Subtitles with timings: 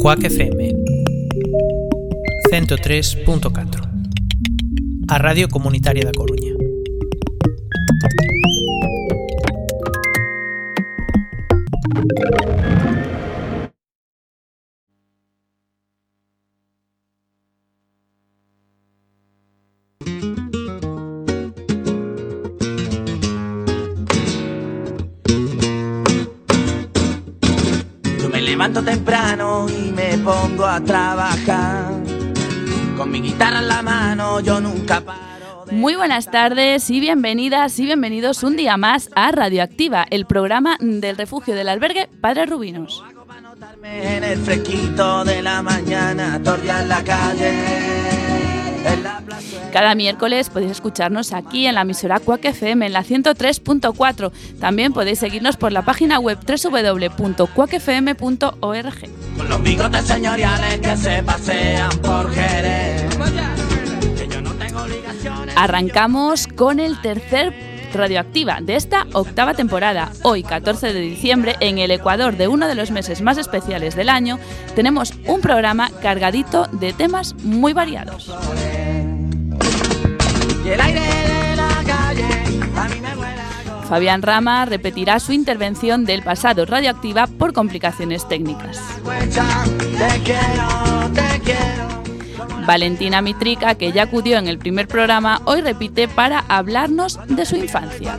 [0.00, 0.72] Cuac FM
[2.50, 3.90] 103.4
[5.10, 6.39] A Radio Comunitaria da Coruña
[36.10, 41.54] buenas tardes y bienvenidas y bienvenidos un día más a Radioactiva, el programa del refugio
[41.54, 43.04] del albergue Padre Rubinos.
[43.84, 47.52] En el fresquito de la mañana, la calle.
[49.72, 54.32] Cada miércoles podéis escucharnos aquí en la emisora Cuac FM en la 103.4.
[54.58, 57.38] También podéis seguirnos por la página web www.cuacfm.org.
[59.36, 63.16] Con los bigotes señoriales que se pasean por Jerez.
[65.56, 67.54] Arrancamos con el tercer
[67.92, 70.12] Radioactiva de esta octava temporada.
[70.22, 74.08] Hoy, 14 de diciembre, en el Ecuador de uno de los meses más especiales del
[74.08, 74.38] año,
[74.74, 78.32] tenemos un programa cargadito de temas muy variados.
[83.88, 88.78] Fabián Rama repetirá su intervención del pasado Radioactiva por complicaciones técnicas.
[89.02, 89.64] Cuecha,
[89.98, 91.99] Te quiero, te quiero.
[92.66, 97.56] Valentina Mitrica, que ya acudió en el primer programa, hoy repite para hablarnos de su
[97.56, 98.18] infancia.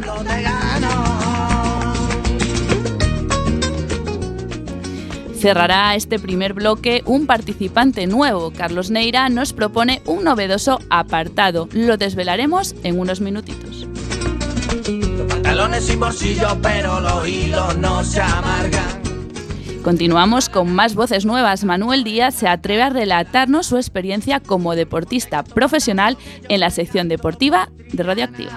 [5.42, 8.52] Cerrará este primer bloque un participante nuevo.
[8.52, 11.68] Carlos Neira nos propone un novedoso apartado.
[11.72, 13.88] Lo desvelaremos en unos minutitos.
[15.28, 15.98] Pantalones
[16.62, 19.01] pero los hilos no se amargan.
[19.84, 21.64] Continuamos con más voces nuevas.
[21.64, 26.18] Manuel Díaz se atreve a relatarnos su experiencia como deportista profesional
[26.50, 28.52] en la sección deportiva de Radioactiva.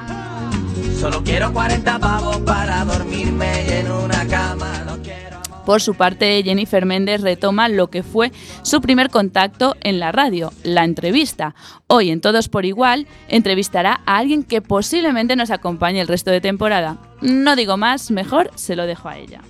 [1.01, 4.85] Solo quiero 40 pavos para dormirme y en una cama.
[4.85, 5.41] No quiero.
[5.65, 8.31] Por su parte, Jennifer Méndez retoma lo que fue
[8.63, 11.55] su primer contacto en la radio, la entrevista.
[11.87, 16.43] Hoy en Todos por Igual entrevistará a alguien que posiblemente nos acompañe el resto de
[16.43, 16.99] temporada.
[17.23, 19.41] No digo más, mejor se lo dejo a ella.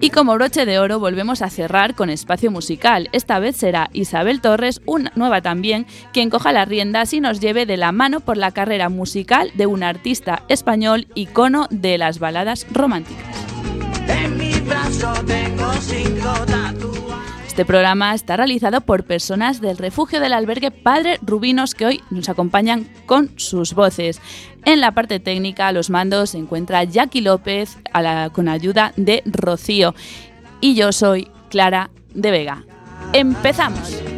[0.00, 3.08] Y como broche de oro volvemos a cerrar con espacio musical.
[3.12, 7.66] Esta vez será Isabel Torres, una nueva también, quien coja las riendas y nos lleve
[7.66, 12.66] de la mano por la carrera musical de un artista español icono de las baladas
[12.70, 13.36] románticas.
[14.06, 16.87] En mi brazo tengo cinco.
[17.58, 22.28] Este programa está realizado por personas del refugio del albergue Padre Rubinos que hoy nos
[22.28, 24.20] acompañan con sus voces.
[24.64, 27.76] En la parte técnica, los mandos, se encuentra Jackie López
[28.32, 29.96] con ayuda de Rocío.
[30.60, 32.64] Y yo soy Clara de Vega.
[33.12, 34.17] ¡Empezamos!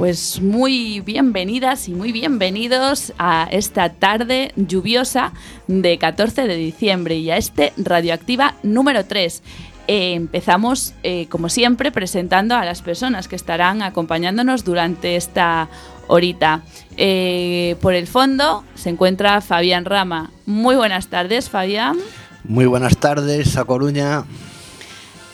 [0.00, 5.34] Pues muy bienvenidas y muy bienvenidos a esta tarde lluviosa
[5.66, 9.42] de 14 de diciembre y a este Radioactiva número 3.
[9.88, 15.68] Eh, empezamos, eh, como siempre, presentando a las personas que estarán acompañándonos durante esta
[16.06, 16.62] horita.
[16.96, 20.30] Eh, por el fondo se encuentra Fabián Rama.
[20.46, 21.98] Muy buenas tardes, Fabián.
[22.44, 24.24] Muy buenas tardes a Coruña.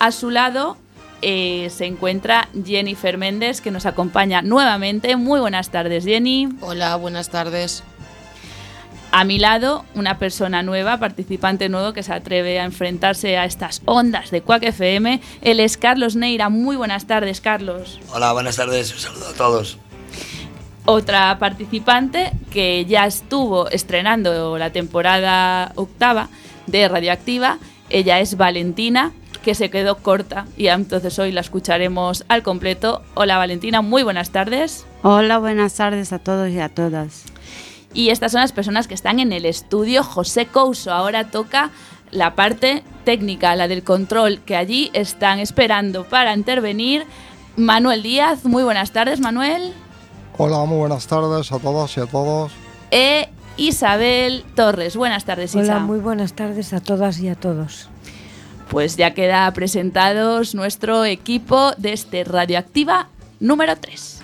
[0.00, 0.76] A su lado
[1.22, 5.16] eh, se encuentra Jennifer Méndez, que nos acompaña nuevamente.
[5.16, 6.48] Muy buenas tardes, Jenny.
[6.60, 7.82] Hola, buenas tardes.
[9.12, 13.80] A mi lado, una persona nueva, participante nuevo que se atreve a enfrentarse a estas
[13.86, 15.20] ondas de Quack FM.
[15.40, 16.50] Él es Carlos Neira.
[16.50, 17.98] Muy buenas tardes, Carlos.
[18.12, 18.92] Hola, buenas tardes.
[18.92, 19.78] Un saludo a todos.
[20.84, 26.28] Otra participante que ya estuvo estrenando la temporada octava
[26.66, 27.58] de Radioactiva.
[27.88, 29.12] Ella es Valentina,
[29.46, 33.02] que se quedó corta y entonces hoy la escucharemos al completo.
[33.14, 34.84] Hola Valentina, muy buenas tardes.
[35.04, 37.26] Hola, buenas tardes a todos y a todas.
[37.94, 40.92] Y estas son las personas que están en el estudio José Couso.
[40.92, 41.70] Ahora toca
[42.10, 47.06] la parte técnica, la del control, que allí están esperando para intervenir.
[47.54, 49.72] Manuel Díaz, muy buenas tardes, Manuel.
[50.38, 52.50] Hola, muy buenas tardes a todas y a todos.
[52.90, 54.96] E Isabel Torres.
[54.96, 55.60] Buenas tardes, Isa.
[55.60, 57.90] Hola, muy buenas tardes a todas y a todos.
[58.70, 63.08] Pues ya queda presentados nuestro equipo de este Radioactiva
[63.40, 64.22] número 3.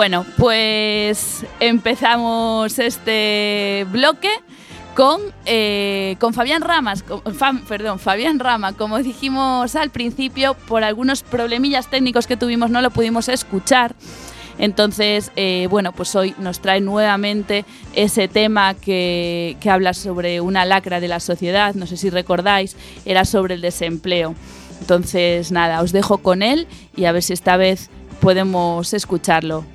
[0.00, 4.30] Bueno, pues empezamos este bloque
[4.94, 7.04] con, eh, con Fabián Ramas,
[7.68, 12.90] perdón, Fabián Rama, como dijimos al principio, por algunos problemillas técnicos que tuvimos no lo
[12.90, 13.94] pudimos escuchar.
[14.56, 21.00] Entonces, eh, bueno, pues hoy nos trae nuevamente ese tema que habla sobre una lacra
[21.00, 22.74] de la sociedad, no sé si recordáis,
[23.04, 24.34] era sobre el desempleo.
[24.80, 27.90] Entonces, nada, os dejo con él y a ver si esta vez
[28.22, 29.66] podemos escucharlo.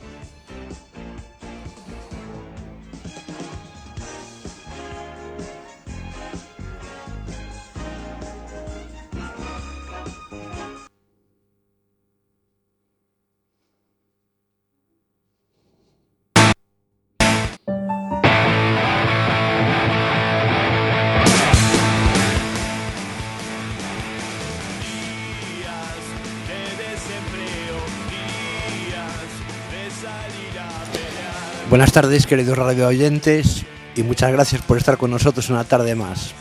[31.76, 33.66] Buenas tardes, queridos radio oyentes,
[33.98, 36.34] y muchas gracias por estar con nosotros una tarde más.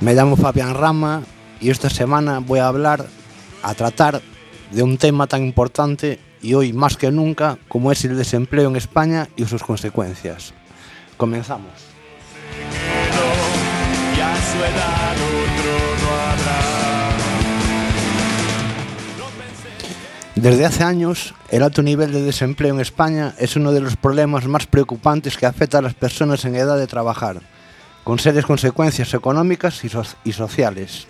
[0.00, 1.24] Me llamo Fabián Rama
[1.60, 3.06] y esta semana voy a hablar,
[3.64, 4.22] a tratar
[4.70, 8.76] de un tema tan importante y hoy más que nunca como es el desempleo en
[8.76, 10.54] España y sus consecuencias.
[11.16, 11.72] Comenzamos.
[20.36, 24.46] Desde hace años, el alto nivel de desempleo en España es uno de los problemas
[24.46, 27.40] más preocupantes que afecta a las personas en edad de trabajar,
[28.02, 31.06] con serias consecuencias económicas y, so- y sociales.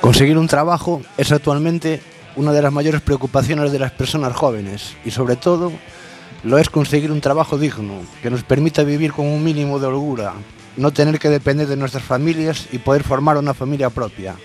[0.00, 2.00] Conseguir un trabajo es actualmente
[2.36, 5.72] una de las mayores preocupaciones de las personas jóvenes y sobre todo
[6.44, 10.34] lo es conseguir un trabajo digno que nos permita vivir con un mínimo de holgura,
[10.76, 14.36] no tener que depender de nuestras familias y poder formar una familia propia.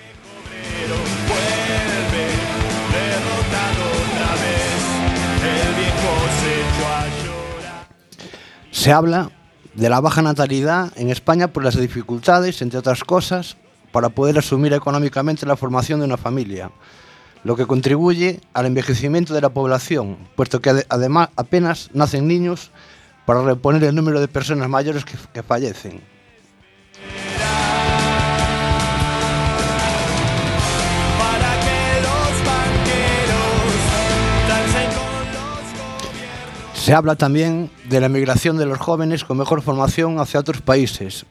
[8.71, 9.31] Se habla
[9.75, 13.55] de la baja natalidad en España por las dificultades, entre otras cosas,
[13.91, 16.71] para poder asumir económicamente la formación de una familia,
[17.43, 22.71] lo que contribuye al envejecimiento de la población, puesto que ade- además apenas nacen niños
[23.25, 26.01] para reponer el número de personas mayores que, fallecen.
[36.75, 41.25] Se habla también de la emigración de los jóvenes con mejor formación hacia otros países,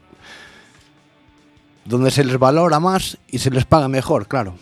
[1.85, 4.55] donde se les valora más y se les paga mejor, claro.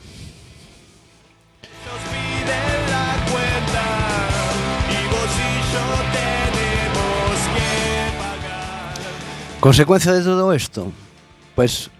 [9.61, 10.90] Consecuencia de todo esto,
[11.55, 11.90] pues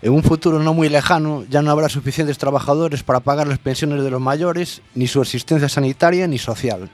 [0.00, 4.02] en un futuro no muy lejano ya no habrá suficientes trabajadores para pagar las pensiones
[4.02, 6.88] de los mayores, ni su asistencia sanitaria ni social.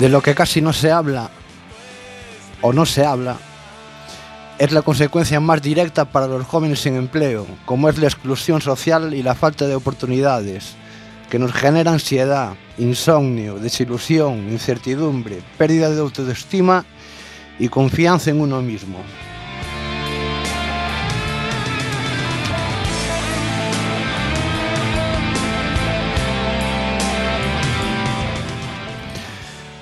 [0.00, 1.30] De lo que casi no se habla,
[2.60, 3.36] o no se habla,
[4.58, 9.14] es la consecuencia más directa para los jóvenes sin empleo, como es la exclusión social
[9.14, 10.74] y la falta de oportunidades,
[11.30, 16.84] que nos genera ansiedad, insomnio, desilusión, incertidumbre, pérdida de autoestima
[17.58, 18.98] y confianza en uno mismo.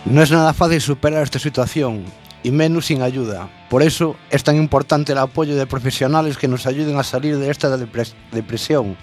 [0.04, 2.04] No es nada fácil superar esta situación,
[2.42, 3.48] y menos sin ayuda.
[3.68, 7.50] Por eso es tan importante el apoyo de profesionales que nos ayuden a salir de
[7.50, 8.96] esta depres- depresión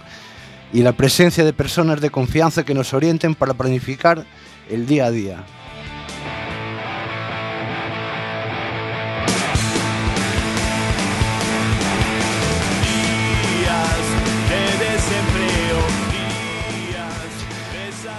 [0.74, 4.26] y la presencia de personas de confianza que nos orienten para planificar
[4.70, 5.44] el día a día.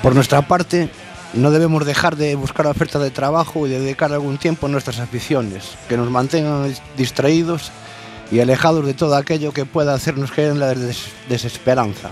[0.02, 0.88] Por nuestra parte,
[1.34, 5.76] no debemos dejar de buscar ofertas de trabajo y dedicar algún tiempo a nuestras aficiones,
[5.88, 7.70] que nos mantengan distraídos
[8.30, 12.10] y alejados de todo aquello que pueda hacernos caer en la des- desesperanza.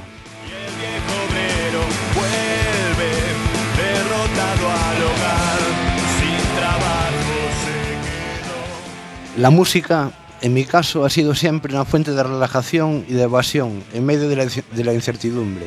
[9.38, 13.82] La música, en mi caso, ha sido siempre una fuente de relajación y de evasión
[13.92, 14.36] en medio de
[14.72, 15.66] de la incertidumbre.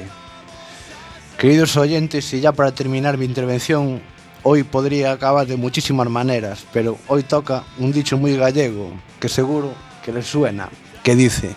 [1.39, 4.01] Queridos oyentes, y ya para terminar mi intervención,
[4.43, 8.91] hoy podría acabar de muchísimas maneras, pero hoy toca un dicho muy gallego,
[9.21, 9.71] que seguro
[10.03, 10.67] que les suena,
[11.01, 11.55] que dice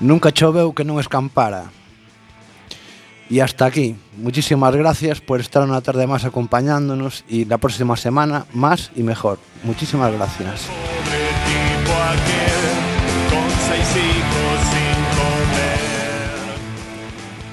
[0.00, 1.72] Nunca choveu que non escampara.
[3.32, 3.96] Y hasta aquí.
[4.14, 9.40] Muchísimas gracias por estar una tarde más acompañándonos y la próxima semana más y mejor.
[9.64, 10.68] Muchísimas gracias.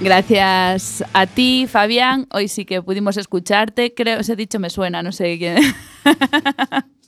[0.01, 2.27] Gracias a ti, Fabián.
[2.31, 3.93] Hoy sí que pudimos escucharte.
[3.93, 5.57] Creo, ese dicho me suena, no sé quién.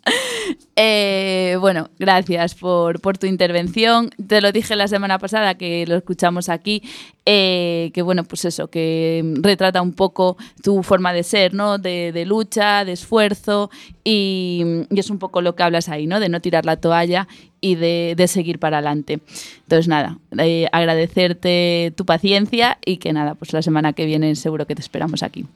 [0.75, 4.11] Eh, bueno, gracias por, por tu intervención.
[4.27, 6.83] Te lo dije la semana pasada que lo escuchamos aquí,
[7.25, 11.79] eh, que bueno, pues eso, que retrata un poco tu forma de ser, ¿no?
[11.79, 13.71] De, de lucha, de esfuerzo
[14.03, 16.19] y, y es un poco lo que hablas ahí, ¿no?
[16.19, 17.27] De no tirar la toalla
[17.59, 19.19] y de, de seguir para adelante.
[19.63, 24.67] Entonces, nada, eh, agradecerte tu paciencia y que nada, pues la semana que viene seguro
[24.67, 25.47] que te esperamos aquí.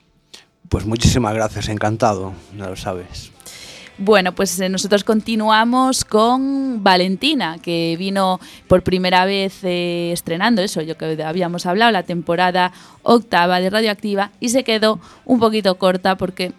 [0.67, 3.31] Pues muchísimas gracias, encantado, ya lo sabes.
[4.03, 10.81] Bueno, pues eh, nosotros continuamos con Valentina, que vino por primera vez eh, estrenando eso,
[10.81, 12.71] yo que habíamos hablado, la temporada
[13.03, 16.51] octava de Radioactiva, y se quedó un poquito corta porque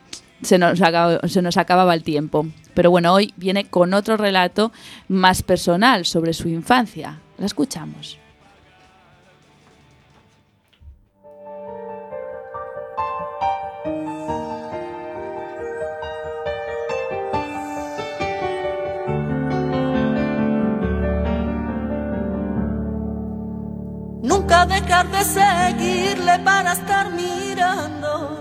[0.42, 0.78] se nos,
[1.26, 2.46] se nos acababa el tiempo.
[2.74, 4.70] Pero bueno, hoy viene con otro relato
[5.08, 7.18] más personal sobre su infancia.
[7.38, 8.21] La escuchamos.
[25.10, 28.38] De seguirle para estar mirando.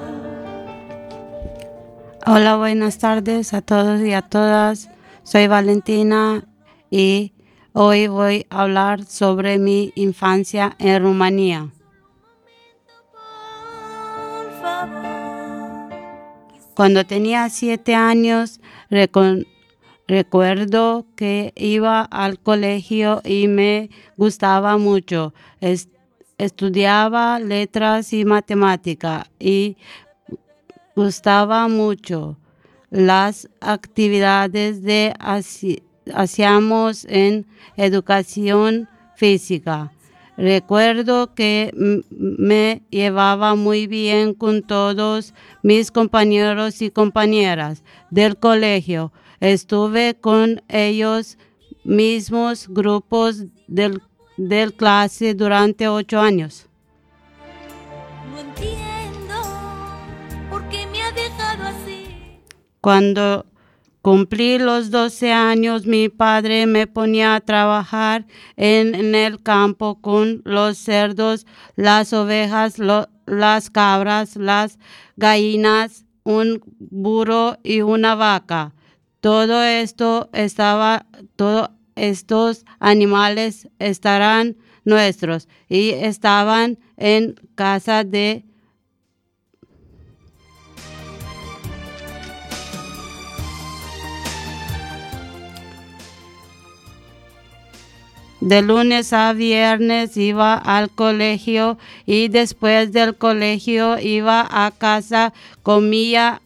[2.27, 4.89] Hola, buenas tardes a todos y a todas.
[5.23, 6.43] Soy Valentina
[6.91, 7.33] y
[7.73, 11.69] hoy voy a hablar sobre mi infancia en Rumanía.
[16.75, 18.59] Cuando tenía siete años,
[20.07, 25.33] recuerdo que iba al colegio y me gustaba mucho.
[26.41, 29.77] Estudiaba letras y matemática y
[30.95, 32.39] gustaba mucho
[32.89, 35.13] las actividades de
[36.13, 37.45] hacíamos en
[37.77, 39.91] educación física.
[40.35, 41.71] Recuerdo que
[42.09, 49.13] me llevaba muy bien con todos mis compañeros y compañeras del colegio.
[49.39, 51.37] Estuve con ellos
[51.83, 54.01] mismos grupos del,
[54.47, 56.67] del clase durante ocho años.
[58.31, 59.35] No entiendo
[60.49, 62.07] por qué me ha dejado así.
[62.81, 63.45] Cuando
[64.01, 70.41] cumplí los 12 años, mi padre me ponía a trabajar en, en el campo con
[70.45, 71.45] los cerdos,
[71.75, 74.79] las ovejas, lo- las cabras, las
[75.17, 78.73] gallinas, un burro y una vaca.
[79.19, 81.05] Todo esto estaba,
[81.35, 88.45] todos estos animales estarán nuestros y estaban en casa de
[98.41, 105.31] De lunes a viernes iba al colegio y después del colegio iba a casa,
[105.61, 106.41] comía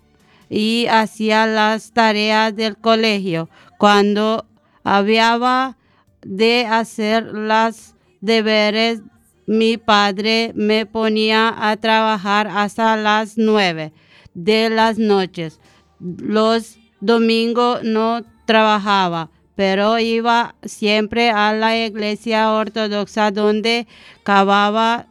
[0.49, 3.49] y hacía las tareas del colegio.
[3.77, 4.45] Cuando
[4.85, 5.75] había
[6.21, 9.01] de hacer las deberes,
[9.47, 13.91] mi padre me ponía a trabajar hasta las nueve
[14.33, 15.59] de las noches.
[15.99, 23.87] Los domingos no trabajaba, pero iba siempre a la iglesia ortodoxa donde
[24.23, 25.07] cavaba,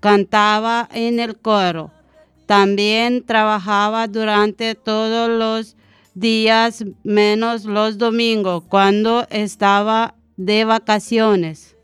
[0.00, 1.90] cantaba en el coro.
[2.46, 5.76] También trabajaba durante todos los
[6.14, 11.74] días menos los domingos cuando estaba de vacaciones.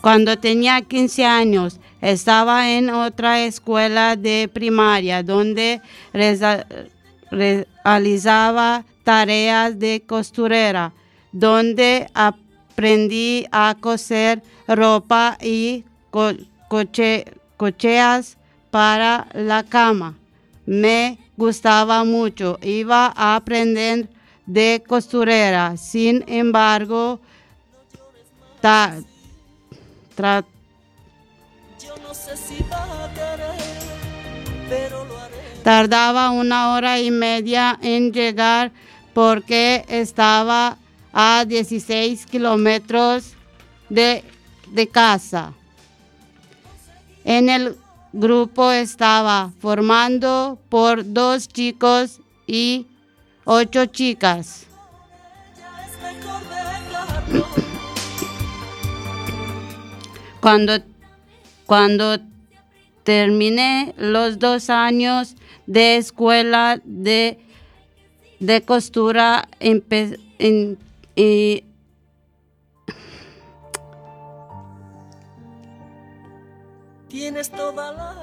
[0.00, 5.80] Cuando tenía 15 años, estaba en otra escuela de primaria donde
[7.30, 10.92] realizaba tareas de costurera,
[11.30, 16.32] donde aprendí a coser ropa y co-
[16.68, 17.26] coche-
[17.66, 18.36] cocheas
[18.72, 20.16] para la cama.
[20.66, 24.08] Me gustaba mucho, iba a aprender
[24.46, 25.76] de costurera.
[25.76, 27.20] Sin embargo,
[28.60, 28.98] ta-
[30.16, 30.44] tra-
[35.62, 38.72] tardaba una hora y media en llegar
[39.14, 40.78] porque estaba
[41.12, 43.34] a 16 kilómetros
[43.88, 44.24] de,
[44.68, 45.52] de casa.
[47.34, 47.76] En el
[48.12, 52.86] grupo estaba formando por dos chicos y
[53.46, 54.66] ocho chicas.
[60.42, 60.74] Cuando,
[61.64, 62.18] cuando
[63.02, 65.34] terminé los dos años
[65.66, 67.38] de escuela de,
[68.40, 70.76] de costura, en-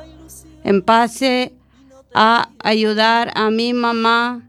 [0.06, 0.54] Ilusión.
[0.64, 1.54] empecé
[2.14, 4.42] a ayudar a mi mamá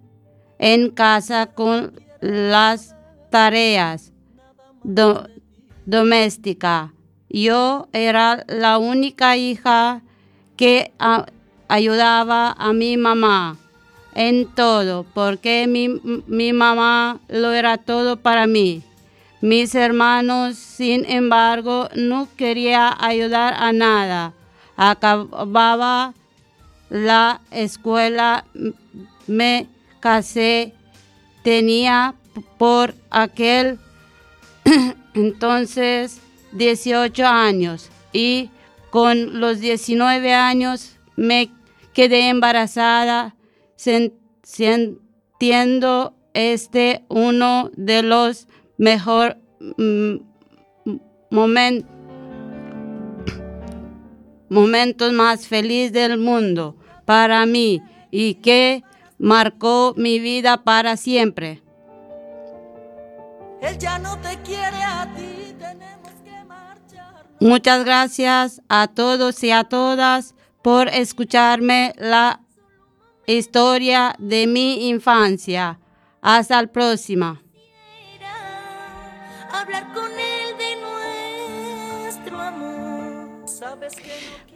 [0.58, 2.94] en casa con las
[3.30, 4.12] tareas
[4.82, 5.26] do-
[5.86, 6.90] domésticas.
[7.28, 10.02] Yo era la única hija
[10.56, 10.92] que
[11.68, 13.56] ayudaba a mi mamá
[14.14, 15.88] en todo, porque mi,
[16.26, 18.82] mi mamá lo era todo para mí.
[19.40, 24.34] Mis hermanos, sin embargo, no quería ayudar a nada.
[24.82, 26.14] Acababa
[26.88, 28.46] la escuela,
[29.26, 29.68] me
[30.00, 30.72] casé,
[31.44, 32.14] tenía
[32.56, 33.78] por aquel
[35.14, 38.48] entonces 18 años y
[38.88, 41.50] con los 19 años me
[41.92, 43.36] quedé embarazada,
[44.42, 49.36] sintiendo este uno de los mejor
[49.76, 50.14] mm,
[51.30, 51.84] momen-
[54.50, 58.84] momentos más felices del mundo para mí y que
[59.18, 61.62] marcó mi vida para siempre.
[63.62, 67.26] Él ya no te quiere a ti, tenemos que marchar.
[67.40, 72.40] Muchas gracias a todos y a todas por escucharme la
[73.26, 75.78] historia de mi infancia.
[76.22, 77.40] Hasta la próxima.
[79.52, 80.76] Hablar con él de
[82.06, 82.80] nuestro amor.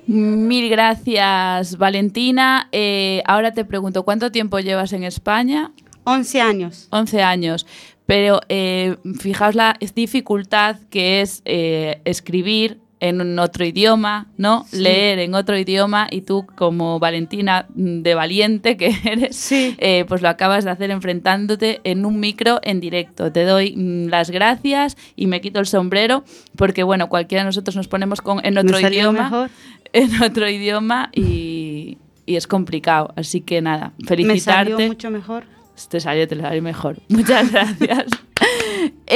[0.07, 2.69] Mil gracias, Valentina.
[2.73, 5.73] Eh, ahora te pregunto, ¿cuánto tiempo llevas en España?
[6.05, 6.89] 11 años.
[6.91, 7.67] 11 años.
[8.07, 14.65] Pero eh, fijaos la dificultad que es eh, escribir en otro idioma, ¿no?
[14.71, 14.79] Sí.
[14.79, 19.75] Leer en otro idioma y tú como Valentina de valiente que eres, Sí.
[19.79, 23.31] eh, pues lo acabas de hacer enfrentándote en un micro en directo.
[23.33, 26.25] Te doy mm, las gracias y me quito el sombrero
[26.57, 29.51] porque, bueno, cualquiera de nosotros nos ponemos con, en otro Me idioma, mejor.
[29.93, 33.13] en otro idioma y, y es complicado.
[33.17, 34.73] Así que nada, Me felicitarte.
[34.73, 35.45] salió mucho mejor.
[35.89, 36.99] Te salió, te salió mejor.
[37.09, 38.05] Muchas gracias.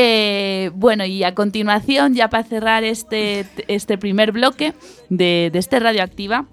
[0.01, 4.73] Eh, bueno, y a continuación, ya para cerrar este, este primer bloque
[5.09, 6.47] de, de este Radioactiva,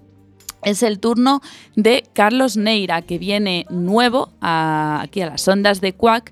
[0.64, 1.42] es el turno
[1.76, 6.32] de Carlos Neira, que viene nuevo a- aquí a las ondas de Cuac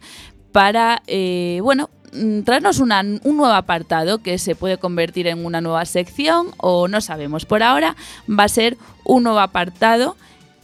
[0.51, 5.85] para, eh, bueno, mm, traernos un nuevo apartado que se puede convertir en una nueva
[5.85, 7.45] sección o no sabemos.
[7.45, 7.95] Por ahora
[8.27, 10.15] va a ser un nuevo apartado,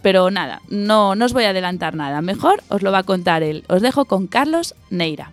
[0.02, 2.24] pero nada, no, no os voy a adelantar nada.
[2.24, 3.66] Mejor os lo va a contar él.
[3.68, 5.32] Os dejo con Carlos Neira.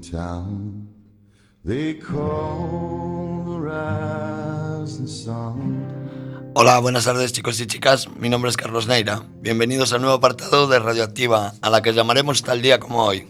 [0.00, 0.88] Charming town,
[1.64, 5.86] they call the rising sun.
[6.54, 9.22] Hola, buenas tardes chicos y chicas, mi nombre es Carlos Neira.
[9.40, 13.26] Bienvenidos al nuevo apartado de Radioactiva, a la que llamaremos tal día como hoy.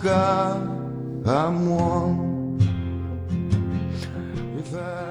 [0.00, 0.62] God,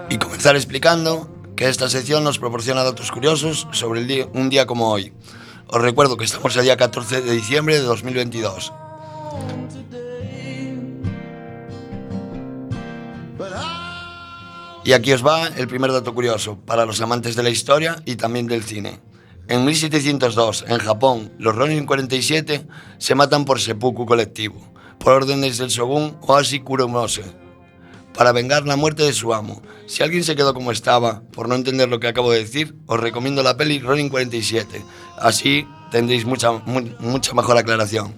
[0.10, 4.65] Y comenzar explicando que esta sección nos proporciona datos curiosos sobre el día- un día
[4.65, 5.13] como hoy.
[5.69, 8.71] Os recuerdo que estamos el día 14 de diciembre de 2022.
[14.86, 18.15] Y aquí os va el primer dato curioso para los amantes de la historia y
[18.15, 19.01] también del cine.
[19.49, 22.65] En 1702, en Japón, los Ronin 47
[22.97, 27.25] se matan por seppuku colectivo, por órdenes del shogun Oashi Kuromose,
[28.17, 29.62] para vengar la muerte de su amo.
[29.86, 32.99] Si alguien se quedó como estaba por no entender lo que acabo de decir, os
[32.99, 34.84] recomiendo la peli Ronin 47.
[35.19, 38.13] Así tendréis mucha, mu- mucha mejor aclaración.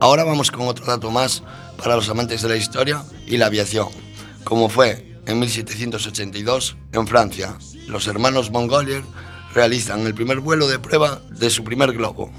[0.00, 1.42] Ahora vamos con otro dato más
[1.76, 3.88] para los amantes de la historia y la aviación.
[4.44, 7.54] Como fue en 1782 en Francia,
[7.86, 9.04] los hermanos Mongolier
[9.54, 12.32] realizan el primer vuelo de prueba de su primer globo.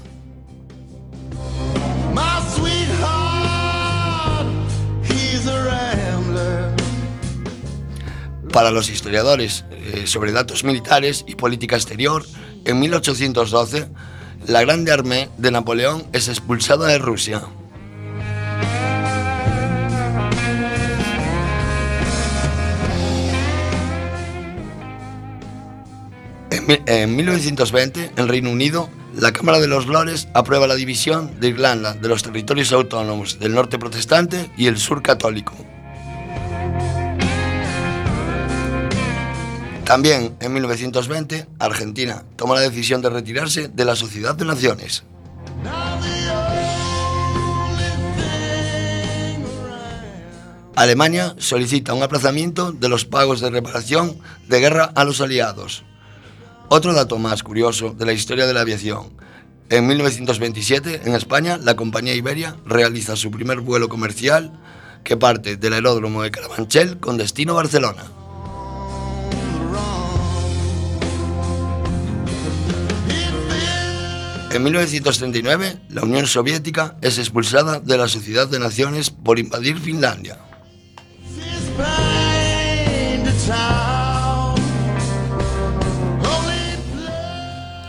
[8.52, 12.26] Para los historiadores eh, sobre datos militares y política exterior,
[12.64, 13.86] en 1812
[14.48, 17.42] la Grande Armée de Napoleón es expulsada de Rusia.
[26.70, 31.40] En, mi- en 1920, en Reino Unido, la Cámara de los Lores aprueba la división
[31.40, 35.52] de Irlanda de los territorios autónomos del norte protestante y el sur católico.
[39.84, 45.02] También en 1920, Argentina toma la decisión de retirarse de la Sociedad de Naciones.
[50.76, 54.16] Alemania solicita un aplazamiento de los pagos de reparación
[54.48, 55.84] de guerra a los aliados.
[56.72, 59.10] Otro dato más curioso de la historia de la aviación.
[59.70, 64.52] En 1927, en España, la compañía Iberia realiza su primer vuelo comercial
[65.02, 68.04] que parte del aeródromo de Carabanchel con destino Barcelona.
[74.52, 80.38] En 1939, la Unión Soviética es expulsada de la Sociedad de Naciones por invadir Finlandia.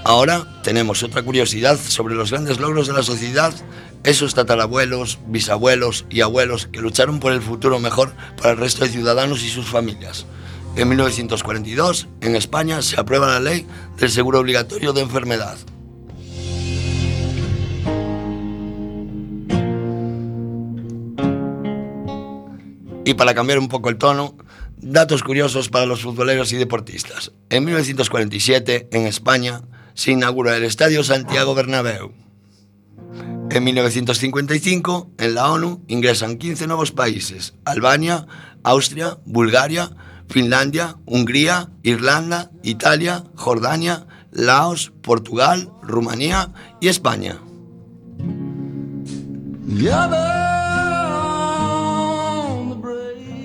[0.03, 3.53] Ahora tenemos otra curiosidad sobre los grandes logros de la sociedad,
[4.03, 8.89] esos tatarabuelos, bisabuelos y abuelos que lucharon por el futuro mejor para el resto de
[8.89, 10.25] ciudadanos y sus familias.
[10.75, 15.57] En 1942, en España, se aprueba la ley del seguro obligatorio de enfermedad.
[23.05, 24.35] Y para cambiar un poco el tono,
[24.77, 27.33] datos curiosos para los futboleros y deportistas.
[27.49, 29.61] En 1947, en España,
[30.01, 32.11] se inaugura el Estadio Santiago Bernabéu.
[33.51, 38.25] En 1955, en la ONU, ingresan 15 nuevos países, Albania,
[38.63, 39.91] Austria, Bulgaria,
[40.27, 47.37] Finlandia, Hungría, Irlanda, Italia, Jordania, Laos, Portugal, Rumanía y España.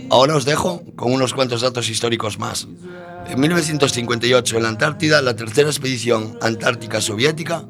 [0.09, 2.67] Ahora os dejo con unos cuantos datos históricos más.
[3.29, 7.65] En 1958, en la Antártida, la tercera expedición antártica soviética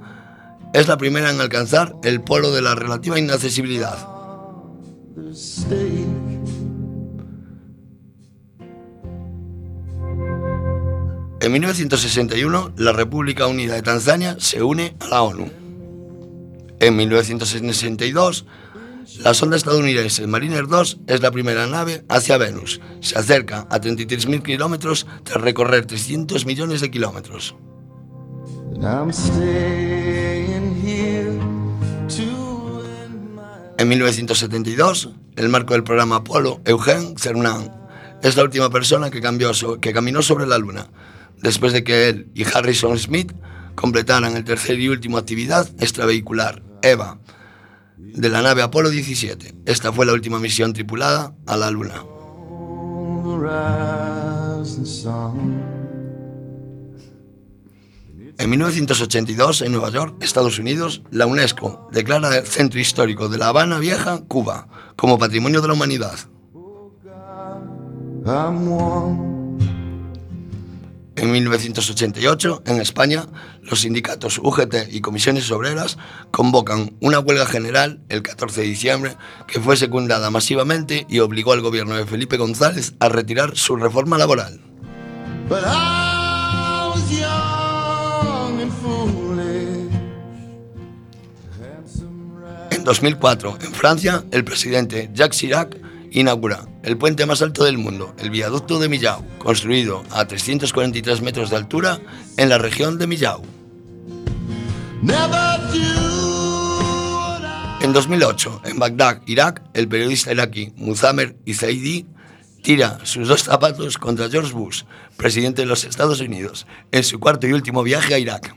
[0.75, 3.97] es la primera en alcanzar el polo de la relativa inaccesibilidad.
[11.41, 15.51] En 1961, la República Unida de Tanzania se une a la ONU.
[16.81, 18.45] En 1962,
[19.21, 22.81] la sonda estadounidense Mariner 2 es la primera nave hacia Venus.
[23.01, 27.55] Se acerca a 33.000 kilómetros tras recorrer 300 millones de kilómetros.
[33.79, 37.73] En 1972, el marco del programa Apolo, Eugene Cernan,
[38.23, 40.89] es la última persona que, cambió so- que caminó sobre la Luna,
[41.43, 43.33] después de que él y Harrison Smith
[43.75, 47.19] completaran el tercer y último actividad extravehicular, EVA,
[47.97, 49.55] de la nave Apolo 17.
[49.67, 52.03] Esta fue la última misión tripulada a la Luna.
[58.39, 63.49] En 1982, en Nueva York, Estados Unidos, la UNESCO declara el Centro Histórico de La
[63.49, 66.19] Habana Vieja, Cuba, como Patrimonio de la Humanidad.
[71.17, 73.27] En 1988, en España,
[73.63, 75.97] los sindicatos UGT y comisiones obreras
[76.31, 81.63] convocan una huelga general el 14 de diciembre que fue secundada masivamente y obligó al
[81.63, 84.61] gobierno de Felipe González a retirar su reforma laboral.
[92.71, 98.15] En 2004, en Francia, el presidente Jacques Chirac inaugura el puente más alto del mundo,
[98.19, 102.01] el viaducto de Millau, construido a 343 metros de altura
[102.37, 103.43] en la región de Millau.
[107.81, 112.07] En 2008, en Bagdad, Irak, el periodista iraquí Muzamer Izaidi
[112.63, 114.83] tira sus dos zapatos contra George Bush,
[115.17, 118.57] presidente de los Estados Unidos, en su cuarto y último viaje a Irak.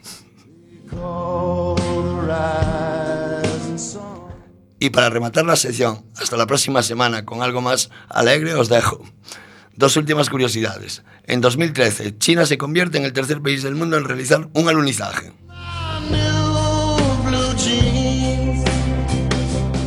[4.80, 9.04] Y para rematar la sección, hasta la próxima semana con algo más alegre os dejo.
[9.76, 11.04] Dos últimas curiosidades.
[11.26, 15.34] En 2013, China se convierte en el tercer país del mundo en realizar un alunizaje.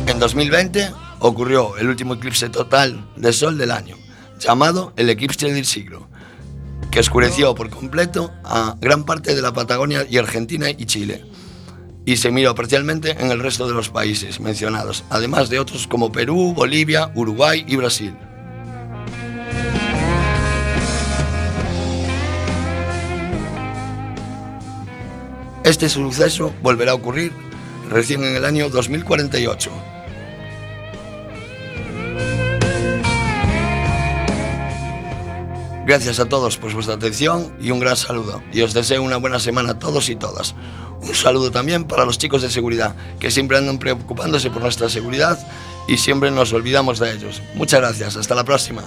[0.07, 3.97] En 2020 ocurrió el último eclipse total de sol del año,
[4.39, 6.07] llamado el eclipse del siglo,
[6.91, 11.25] que oscureció por completo a gran parte de la Patagonia y Argentina y Chile,
[12.05, 16.11] y se miró parcialmente en el resto de los países mencionados, además de otros como
[16.11, 18.15] Perú, Bolivia, Uruguay y Brasil.
[25.63, 27.31] Este suceso volverá a ocurrir
[27.89, 29.71] recién en el año 2048.
[35.85, 38.41] Gracias a todos por vuestra atención y un gran saludo.
[38.53, 40.55] Y os deseo una buena semana a todos y todas.
[41.07, 45.37] Un saludo también para los chicos de seguridad, que siempre andan preocupándose por nuestra seguridad
[45.87, 47.41] y siempre nos olvidamos de ellos.
[47.55, 48.15] Muchas gracias.
[48.15, 48.83] Hasta la próxima.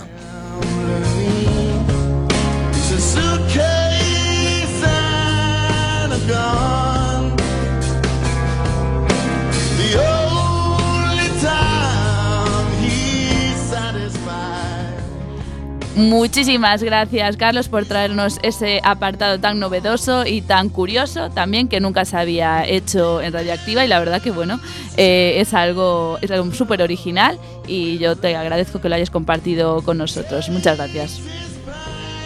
[15.97, 22.05] Muchísimas gracias, Carlos, por traernos ese apartado tan novedoso y tan curioso también que nunca
[22.05, 24.61] se había hecho en Radioactiva y la verdad que bueno,
[24.99, 29.81] eh, es algo, es algo súper original y yo te agradezco que lo hayas compartido
[29.81, 30.51] con nosotros.
[30.51, 31.19] Muchas gracias.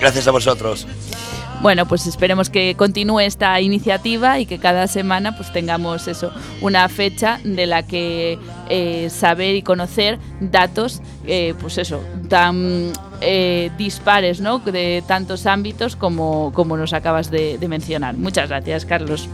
[0.00, 0.88] Gracias a vosotros.
[1.62, 6.88] Bueno, pues esperemos que continúe esta iniciativa y que cada semana pues tengamos eso, una
[6.88, 8.36] fecha de la que
[8.68, 14.58] eh, saber y conocer datos, eh, pues eso, tan eh, dispares, ¿no?
[14.58, 18.16] De tantos ámbitos como, como nos acabas de, de mencionar.
[18.16, 19.28] Muchas gracias, Carlos.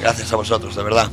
[0.00, 1.10] Gracias a vosotros, de verdad.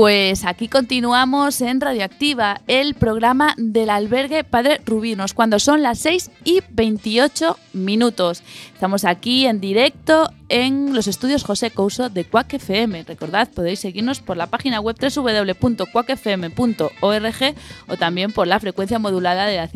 [0.00, 6.30] Pues aquí continuamos en Radioactiva, el programa del albergue Padre Rubinos, cuando son las 6
[6.42, 8.42] y 28 minutos.
[8.72, 13.02] Estamos aquí en directo en los estudios José Couso de Quack FM.
[13.02, 17.54] Recordad, podéis seguirnos por la página web www.quackfm.org
[17.86, 19.68] o también por la frecuencia modulada de la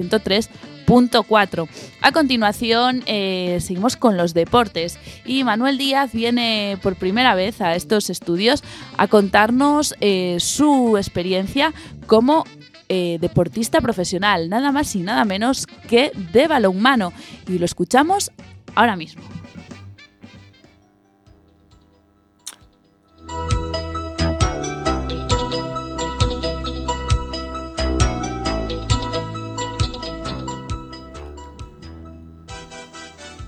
[0.87, 1.69] 103.4.
[2.01, 7.75] A continuación, eh, seguimos con los deportes y Manuel Díaz viene por primera vez a
[7.75, 8.63] estos estudios
[8.97, 11.73] a contarnos eh, su experiencia
[12.07, 12.45] como
[12.89, 17.13] eh, deportista profesional, nada más y nada menos que de balonmano.
[17.49, 18.31] Y lo escuchamos
[18.75, 19.23] ahora mismo.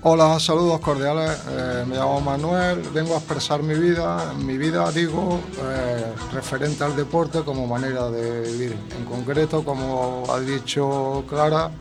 [0.09, 1.37] Hola, saludos cordiales.
[1.49, 6.95] Eh, me llamo Manuel, vengo a expresar mi vida, mi vida digo, eh, referente al
[6.95, 8.77] deporte como manera de vivir.
[8.97, 11.71] En concreto, como ha dicho Clara,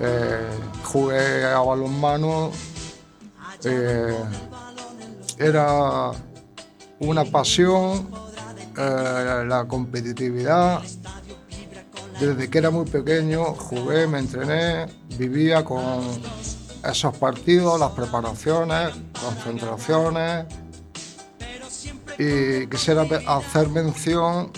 [0.00, 0.50] eh,
[0.84, 2.52] jugué a balonmano,
[3.64, 4.16] eh,
[5.36, 6.12] era
[7.00, 8.08] una pasión,
[8.76, 10.80] la competitividad.
[12.20, 14.86] Desde que era muy pequeño jugué, me entrené,
[15.18, 16.22] vivía con
[16.84, 18.90] esos partidos, las preparaciones,
[19.20, 20.46] concentraciones.
[22.18, 24.50] Y quisiera hacer mención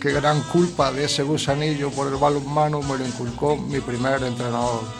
[0.00, 4.99] que gran culpa de ese gusanillo por el balonmano me lo inculcó mi primer entrenador.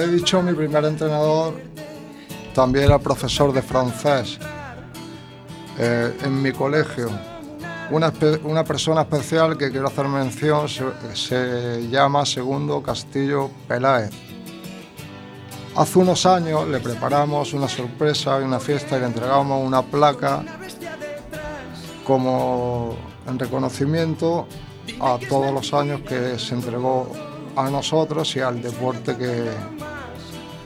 [0.00, 1.54] He dicho, mi primer entrenador
[2.54, 4.38] también era profesor de francés
[5.78, 7.10] eh, en mi colegio.
[7.90, 8.12] Una,
[8.44, 10.84] una persona especial que quiero hacer mención se,
[11.14, 14.10] se llama Segundo Castillo Peláez.
[15.76, 20.44] Hace unos años le preparamos una sorpresa y una fiesta y le entregamos una placa
[22.04, 24.46] como en reconocimiento
[25.00, 27.10] a todos los años que se entregó
[27.56, 29.50] a nosotros y al deporte que,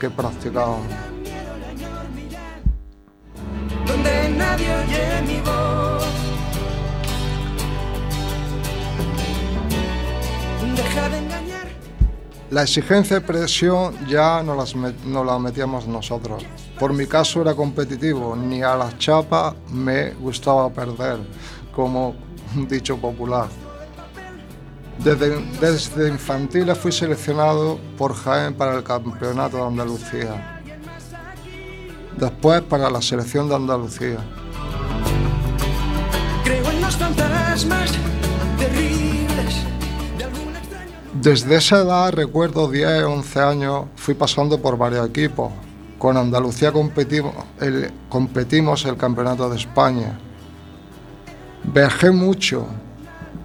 [0.04, 0.86] que practicábamos.
[3.86, 6.04] donde nadie oye mi voz.
[10.76, 11.66] Deja de engañar.
[12.50, 16.44] La exigencia y presión ya no las met- no la metíamos nosotros.
[16.78, 21.18] Por mi caso era competitivo, ni a la chapa me gustaba perder,
[21.74, 22.14] como
[22.54, 23.48] un dicho popular.
[24.98, 30.62] Desde, desde infantiles fui seleccionado por Jaén para el Campeonato de Andalucía.
[32.16, 34.18] Después para la selección de Andalucía.
[41.24, 45.50] Desde esa edad, recuerdo 10, 11 años, fui pasando por varios equipos.
[45.98, 50.18] Con Andalucía competimos el, competimos el Campeonato de España.
[51.64, 52.66] Viajé mucho,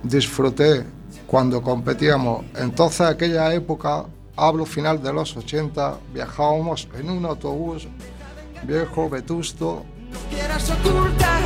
[0.04, 0.86] disfruté
[1.30, 2.46] cuando competíamos.
[2.56, 7.88] Entonces, aquella época, hablo final de los 80, viajábamos en un autobús
[8.64, 9.86] viejo, vetusto,
[10.32, 11.42] Quieras ocultar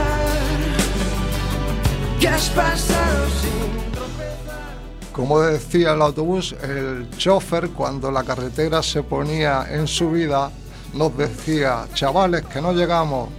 [2.19, 9.65] que has pasado sin Como decía el autobús, el chofer cuando la carretera se ponía
[9.69, 10.49] en subida
[10.93, 13.29] nos decía, chavales, que no llegamos.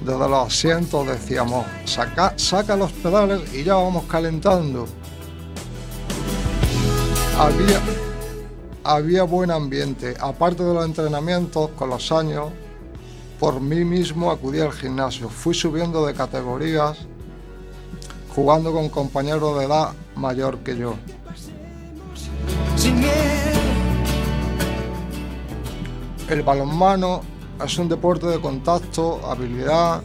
[0.00, 4.86] Desde los asientos decíamos, saca, saca los pedales y ya vamos calentando.
[7.38, 7.80] Había,
[8.82, 10.14] había buen ambiente.
[10.20, 12.50] Aparte de los entrenamientos, con los años,
[13.38, 15.28] por mí mismo acudí al gimnasio.
[15.28, 16.98] Fui subiendo de categorías
[18.34, 20.94] jugando con compañeros de edad mayor que yo.
[26.28, 27.22] El balonmano
[27.64, 30.02] es un deporte de contacto, habilidad,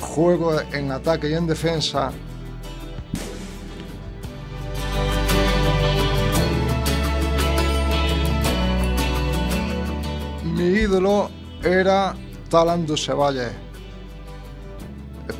[0.00, 2.12] juego en ataque y en defensa.
[10.58, 11.30] Mi ídolo
[11.62, 12.16] era
[12.50, 13.50] Talan Dusevalle.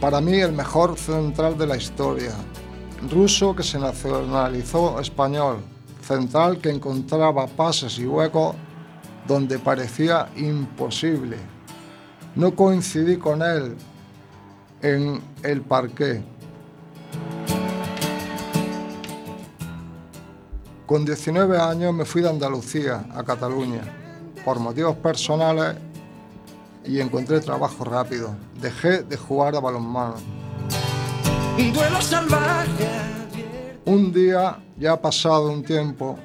[0.01, 2.31] Para mí el mejor central de la historia.
[3.11, 5.57] Ruso que se nacionalizó español.
[6.03, 8.55] Central que encontraba pases y huecos
[9.27, 11.37] donde parecía imposible.
[12.37, 13.75] No coincidí con él
[14.83, 16.23] en el parqué.
[20.87, 23.98] Con 19 años me fui de Andalucía a Cataluña
[24.49, 25.77] por motivos personales
[26.83, 28.35] y encontré trabajo rápido.
[28.59, 30.15] Dejé de jugar a balonmano.
[33.85, 36.19] Un día, ya ha pasado un tiempo,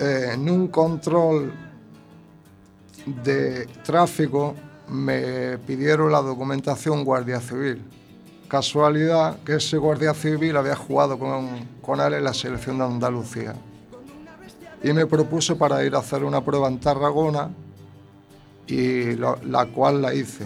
[0.00, 1.52] eh, en un control
[3.06, 4.56] de tráfico
[4.88, 7.80] me pidieron la documentación Guardia Civil.
[8.48, 13.54] Casualidad que ese Guardia Civil había jugado con, con él en la selección de Andalucía.
[14.82, 17.50] Y me propuso para ir a hacer una prueba en Tarragona
[18.66, 20.44] y lo- la cual la hice.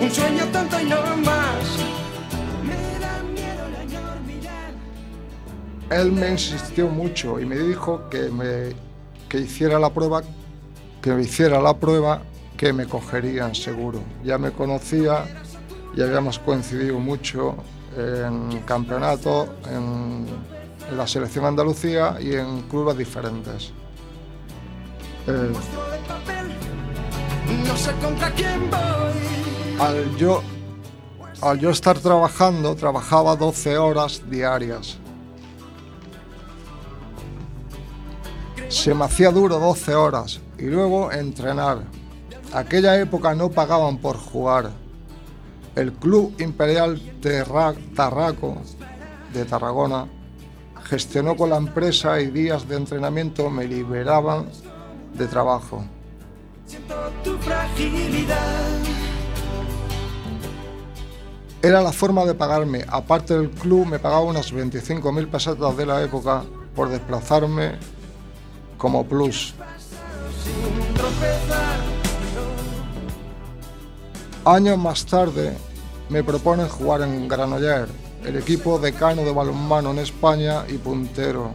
[0.00, 1.78] Un sueño tonto y no más.
[2.62, 4.70] Me da miedo la enormidad.
[5.90, 8.74] Él me insistió mucho y me dijo que, me,
[9.28, 10.22] que hiciera la prueba,
[11.00, 12.20] que me hiciera la prueba,
[12.58, 14.00] que me cogerían seguro.
[14.22, 15.24] Ya me conocía
[15.96, 17.54] y habíamos coincidido mucho
[17.96, 20.26] en campeonatos, en,
[20.94, 23.72] en la selección Andalucía y en clubes diferentes.
[25.26, 25.52] Eh,
[29.80, 30.40] al, yo,
[31.42, 34.98] al yo estar trabajando, trabajaba 12 horas diarias.
[38.68, 41.78] Se me hacía duro 12 horas y luego entrenar.
[42.52, 44.70] Aquella época no pagaban por jugar.
[45.74, 47.00] El Club Imperial
[47.96, 48.62] Tarraco
[49.32, 50.06] de Tarragona
[50.84, 54.46] gestionó con la empresa y días de entrenamiento me liberaban
[55.14, 55.84] de trabajo.
[56.66, 58.64] Siento tu fragilidad.
[61.62, 62.84] Era la forma de pagarme.
[62.88, 67.78] Aparte del club me pagaba unas 25.000 pesetas de la época por desplazarme
[68.76, 69.54] como plus.
[74.44, 75.56] Años más tarde
[76.10, 77.88] me proponen jugar en Granoller,
[78.24, 81.52] el equipo decano de balonmano en España y puntero.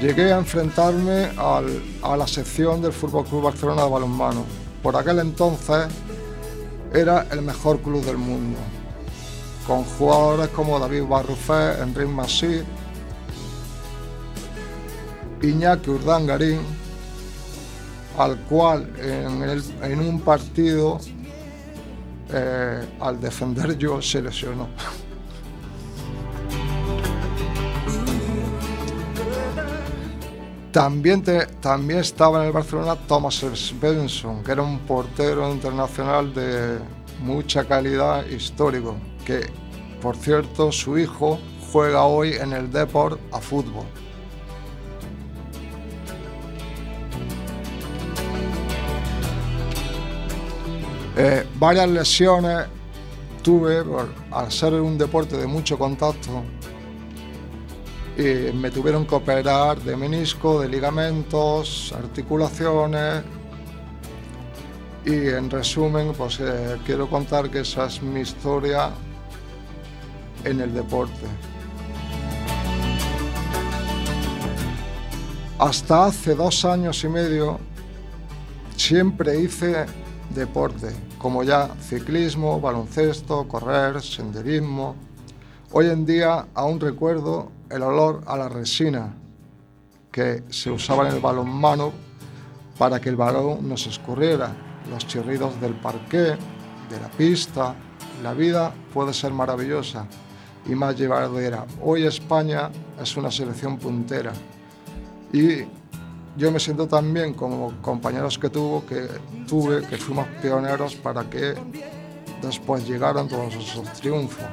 [0.00, 4.44] Llegué a enfrentarme a la sección del Fútbol Club Barcelona de balonmano.
[4.82, 5.88] Por aquel entonces
[6.94, 8.58] era el mejor club del mundo,
[9.66, 12.62] con jugadores como David Barrufet, Enrique Masí,
[15.42, 16.60] Iñaki Urdangarín,
[18.16, 21.00] al cual en un partido,
[22.32, 24.68] eh, al defender yo, se lesionó.
[30.72, 36.78] También, te- también estaba en el Barcelona Thomas Svensson, que era un portero internacional de
[37.20, 38.94] mucha calidad histórico,
[39.24, 39.40] que
[40.00, 41.38] por cierto su hijo
[41.72, 43.86] juega hoy en el Deport a fútbol.
[51.16, 52.66] Eh, varias lesiones
[53.42, 53.82] tuve
[54.30, 56.44] al ser un deporte de mucho contacto
[58.18, 63.22] y me tuvieron que operar de menisco, de ligamentos, articulaciones
[65.04, 68.90] y en resumen pues eh, quiero contar que esa es mi historia
[70.44, 71.26] en el deporte.
[75.60, 77.60] Hasta hace dos años y medio
[78.76, 79.86] siempre hice
[80.30, 80.88] deporte,
[81.18, 84.96] como ya ciclismo, baloncesto, correr, senderismo.
[85.70, 89.14] Hoy en día aún recuerdo el olor a la resina
[90.10, 91.92] que se usaba en el balonmano
[92.78, 94.52] para que el balón no se escurriera,
[94.90, 96.36] los chirridos del parqué,
[96.88, 97.74] de la pista.
[98.22, 100.06] La vida puede ser maravillosa
[100.66, 101.66] y más llevadera.
[101.82, 104.32] Hoy España es una selección puntera
[105.32, 105.62] y
[106.36, 109.08] yo me siento también como compañeros que tuvo que
[109.46, 111.54] tuve que fuimos pioneros para que
[112.40, 114.44] después llegaran todos esos triunfos.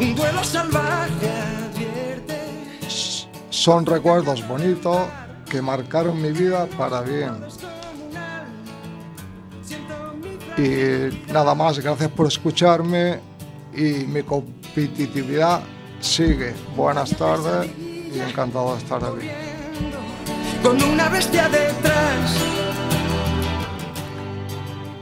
[0.00, 1.30] Un duelo salvaje
[1.66, 2.38] advierte.
[3.50, 4.98] Son recuerdos bonitos
[5.50, 7.34] que marcaron mi vida para bien.
[10.56, 13.20] Y nada más, gracias por escucharme
[13.74, 15.62] y mi competitividad
[16.00, 16.54] sigue.
[16.76, 19.30] Buenas tardes y encantado de estar aquí.
[20.62, 22.67] Con una bestia detrás.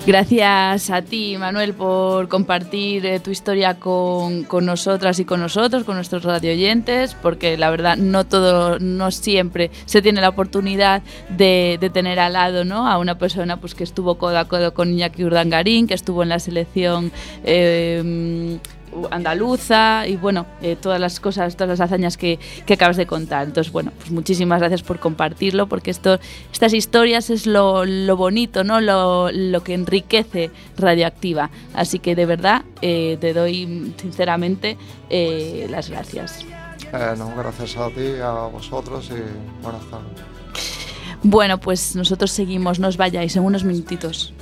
[0.06, 5.82] Gracias a ti, Manuel, por compartir eh, tu historia con, con nosotras y con nosotros,
[5.82, 11.78] con nuestros radioyentes, porque la verdad no todo, no siempre se tiene la oportunidad de,
[11.80, 12.86] de tener al lado ¿no?
[12.88, 16.28] a una persona pues, que estuvo codo a codo con Iñaki Urdangarín, que estuvo en
[16.28, 17.10] la selección
[17.42, 18.60] eh,
[19.10, 23.46] andaluza y bueno, eh, todas las cosas, todas las hazañas que, que acabas de contar.
[23.46, 26.18] Entonces, bueno, pues muchísimas gracias por compartirlo, porque esto,
[26.52, 28.80] estas historias es lo, lo bonito, ¿no?
[28.80, 31.50] Lo, lo que enriquece Radioactiva.
[31.74, 34.76] Así que de verdad eh, te doy sinceramente
[35.10, 36.44] eh, las gracias.
[37.18, 40.12] No, gracias a ti, a vosotros y buenas tardes.
[41.22, 44.32] Bueno, pues nosotros seguimos, no os vayáis en unos minutitos.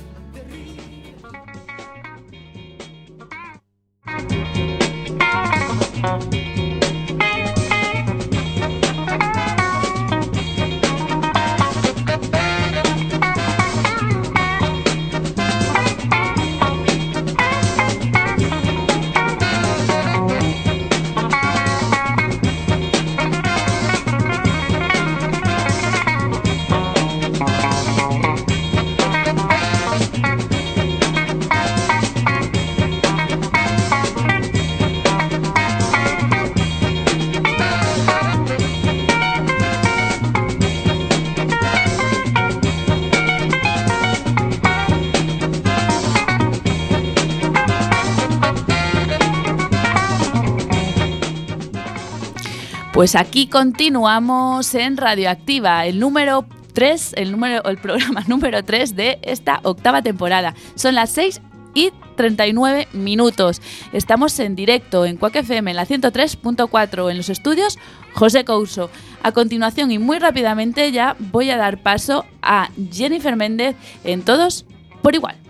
[52.95, 59.19] Pues aquí continuamos en Radioactiva, el número 3, el, número, el programa número 3 de
[59.21, 60.55] esta octava temporada.
[60.75, 61.41] Son las 6
[61.73, 63.61] y 39 minutos.
[63.91, 67.77] Estamos en directo en Quack FM en la 103.4 en los estudios
[68.13, 68.89] José Couso.
[69.21, 73.75] A continuación y muy rápidamente ya voy a dar paso a Jennifer Méndez
[74.05, 74.63] en Todos
[75.01, 75.44] por igual.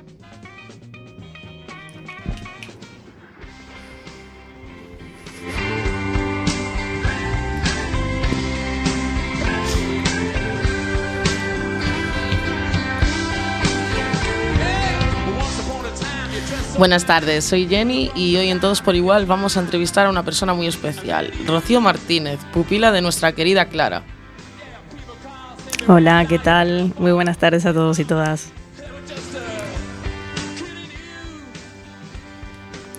[16.78, 20.24] Buenas tardes, soy Jenny y hoy en Todos por Igual vamos a entrevistar a una
[20.24, 24.04] persona muy especial, Rocío Martínez, pupila de nuestra querida Clara.
[25.88, 26.92] Hola, ¿qué tal?
[26.98, 28.50] Muy buenas tardes a todos y todas.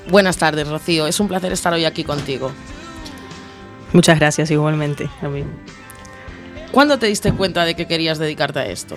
[0.09, 1.07] Buenas tardes, Rocío.
[1.07, 2.53] Es un placer estar hoy aquí contigo.
[3.93, 5.11] Muchas gracias igualmente.
[5.21, 5.53] lo mismo.
[6.73, 8.97] ¿Cuándo te diste cuenta de que querías dedicarte a esto?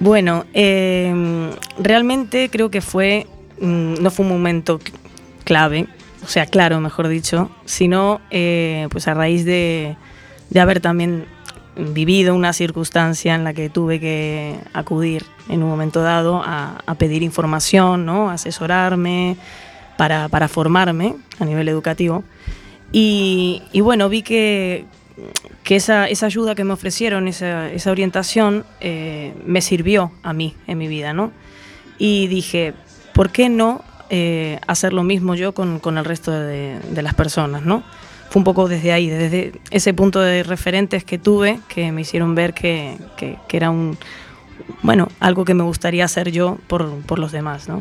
[0.00, 3.26] Bueno, eh, realmente creo que fue,
[3.60, 4.92] mm, no fue un momento cl-
[5.44, 5.86] clave,
[6.22, 9.96] o sea, claro, mejor dicho, sino eh, pues a raíz de,
[10.50, 11.26] de haber también
[11.76, 16.94] vivido una circunstancia en la que tuve que acudir en un momento dado a, a
[16.94, 18.30] pedir información, ¿no?
[18.30, 19.36] asesorarme,
[19.96, 22.24] para, para formarme a nivel educativo.
[22.92, 24.84] Y bueno, vi que,
[25.64, 30.54] que esa, esa ayuda que me ofrecieron, esa, esa orientación, eh, me sirvió a mí
[30.66, 31.32] en mi vida, ¿no?
[31.98, 32.74] Y dije,
[33.14, 37.14] ¿por qué no eh, hacer lo mismo yo con, con el resto de, de las
[37.14, 37.82] personas, ¿no?
[38.30, 42.34] Fue un poco desde ahí, desde ese punto de referentes que tuve, que me hicieron
[42.34, 43.96] ver que, que- que era un,
[44.82, 47.76] bueno, algo que me gustaría hacer yo por, por los demás, ¿no?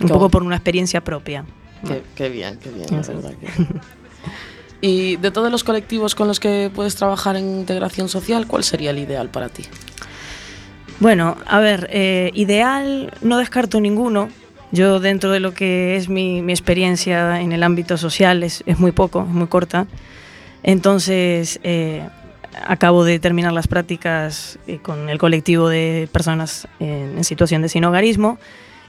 [0.00, 1.44] Un Qué poco por una experiencia propia.
[1.86, 3.46] Qué, qué bien, qué bien, la verdad que-
[4.86, 8.90] Y de todos los colectivos con los que puedes trabajar en integración social, ¿cuál sería
[8.90, 9.64] el ideal para ti?
[11.00, 14.28] Bueno, a ver, eh, ideal no descarto ninguno.
[14.70, 19.22] Yo dentro de lo que es mi, experiencia en el ámbito social es, muy poco,
[19.22, 19.88] muy corta.
[20.62, 22.08] Entonces, eh,
[22.64, 28.38] acabo de terminar las prácticas eh, con el colectivo de personas en, situación de sinhogarismo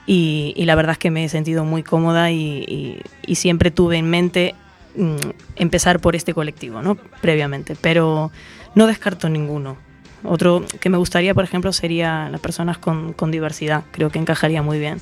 [0.06, 3.02] y, y la verdad es que me he sentido muy cómoda y
[3.34, 4.54] siempre tuve en mente
[4.98, 6.96] mm, empezar por este colectivo, ¿no?
[6.96, 8.32] Previamente, pero
[8.76, 9.78] no descarto ninguno.
[10.24, 13.84] Otro que me gustaría, por ejemplo, sería las personas con, con diversidad.
[13.92, 15.00] Creo que encajaría muy bien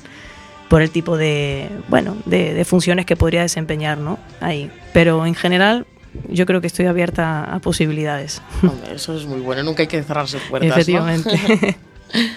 [0.68, 4.18] por el tipo de, bueno, de, de funciones que podría desempeñar, ¿no?
[4.40, 4.70] Ahí.
[4.92, 5.86] Pero en general,
[6.28, 8.42] yo creo que estoy abierta a posibilidades.
[8.62, 10.68] Hombre, eso es muy bueno, nunca hay que cerrarse puertas.
[10.68, 10.74] ¿no?
[10.74, 11.76] Efectivamente.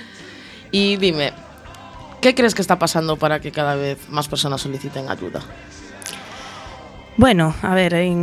[0.72, 1.34] y dime,
[2.22, 5.42] ¿qué crees que está pasando para que cada vez más personas soliciten ayuda?
[7.20, 8.14] Bueno, a ver, hay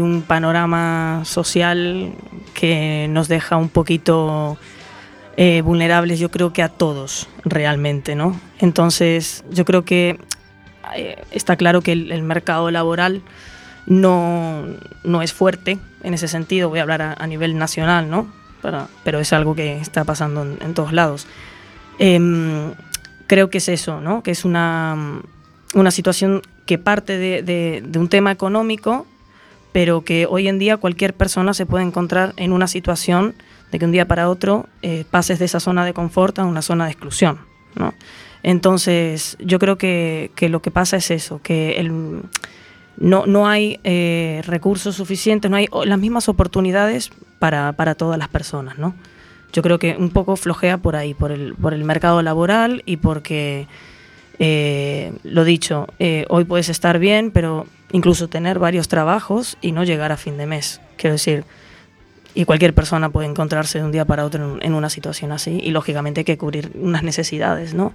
[0.00, 2.10] un, panorama social
[2.54, 4.56] que nos deja un poquito
[5.36, 8.40] eh, vulnerables, yo creo que a todos realmente, ¿no?
[8.60, 10.18] Entonces, yo creo que
[10.96, 13.20] eh, está claro que el, mercado laboral
[13.84, 14.64] no,
[15.04, 18.32] no es fuerte en ese sentido, voy a hablar a, nivel nacional, ¿no?
[19.04, 21.26] Pero es algo que está pasando en, en todos lados.
[21.98, 22.72] Em,
[23.26, 24.22] creo que es eso, ¿no?
[24.22, 25.20] Que es una,
[25.74, 29.06] una situación que parte de, un tema económico,
[29.72, 33.34] pero que hoy en día cualquier persona se puede encontrar en una situación
[33.70, 36.62] de que un día para otro eh, pases de esa zona de confort a una
[36.62, 37.38] zona de exclusión,
[37.74, 37.94] ¿no?
[38.42, 41.84] Entonces, yo creo que, lo que pasa es eso, que
[42.96, 47.10] no, no hay eh, recursos suficientes, no hay las mismas oportunidades
[47.40, 48.94] para, para todas las personas, ¿no?
[49.52, 52.98] Yo creo que un poco flojea por ahí, por el, por el mercado laboral y
[52.98, 53.66] porque,
[54.38, 59.84] eh, lo dicho, eh, hoy puedes estar bien, pero incluso tener varios trabajos y no
[59.84, 60.80] llegar a fin de mes.
[60.96, 61.44] Quiero decir,
[62.34, 65.70] y cualquier persona puede encontrarse de un día para otro en, una situación así y
[65.70, 67.94] lógicamente hay que cubrir unas necesidades, ¿no?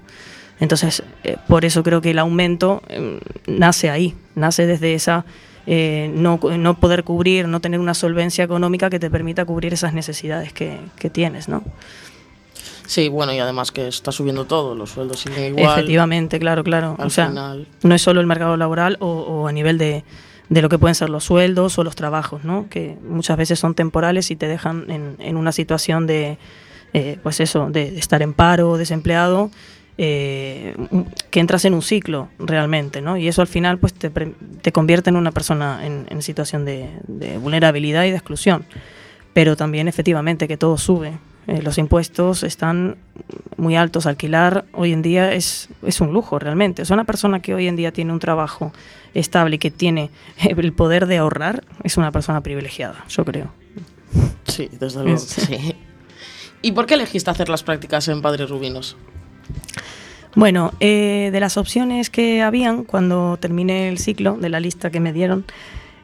[0.59, 5.25] Entonces, eh, por eso creo que el aumento eh, nace ahí, nace desde esa
[5.63, 10.51] no, no poder cubrir, no tener una solvencia económica que te permita cubrir esas necesidades
[10.53, 11.63] que, que tienes, ¿no?
[12.85, 15.77] Sí, bueno, y además que está subiendo todo, los sueldos siguen igual.
[15.79, 16.95] Efectivamente, claro, claro.
[16.99, 17.67] Al o sea, final.
[17.83, 20.03] no es solo el mercado laboral o, o a nivel de,
[20.49, 22.67] de lo que pueden ser los sueldos o los trabajos, ¿no?
[22.69, 26.37] Que muchas veces son temporales y te dejan en, en una situación de,
[26.93, 29.51] eh, pues eso, de, de estar en paro, desempleado,
[29.97, 30.75] eh,
[31.29, 33.17] que entras en un ciclo realmente, ¿no?
[33.17, 36.89] Y eso al final pues te, te convierte en una persona en, en situación de,
[37.07, 38.65] de vulnerabilidad y de exclusión.
[39.33, 41.13] Pero también efectivamente que todo sube.
[41.51, 42.95] Eh, los impuestos están
[43.57, 44.05] muy altos.
[44.05, 46.81] Alquilar hoy en día es, es un lujo realmente.
[46.81, 48.71] O sea, una persona que hoy en día tiene un trabajo
[49.13, 53.51] estable y que tiene el poder de ahorrar es una persona privilegiada, yo creo.
[54.47, 55.17] Sí, desde luego.
[55.17, 55.75] Sí.
[56.61, 58.95] ¿Y por qué elegiste hacer las prácticas en Padres Rubinos?
[60.35, 65.01] Bueno, eh, de las opciones que habían cuando terminé el ciclo, de la lista que
[65.01, 65.43] me dieron,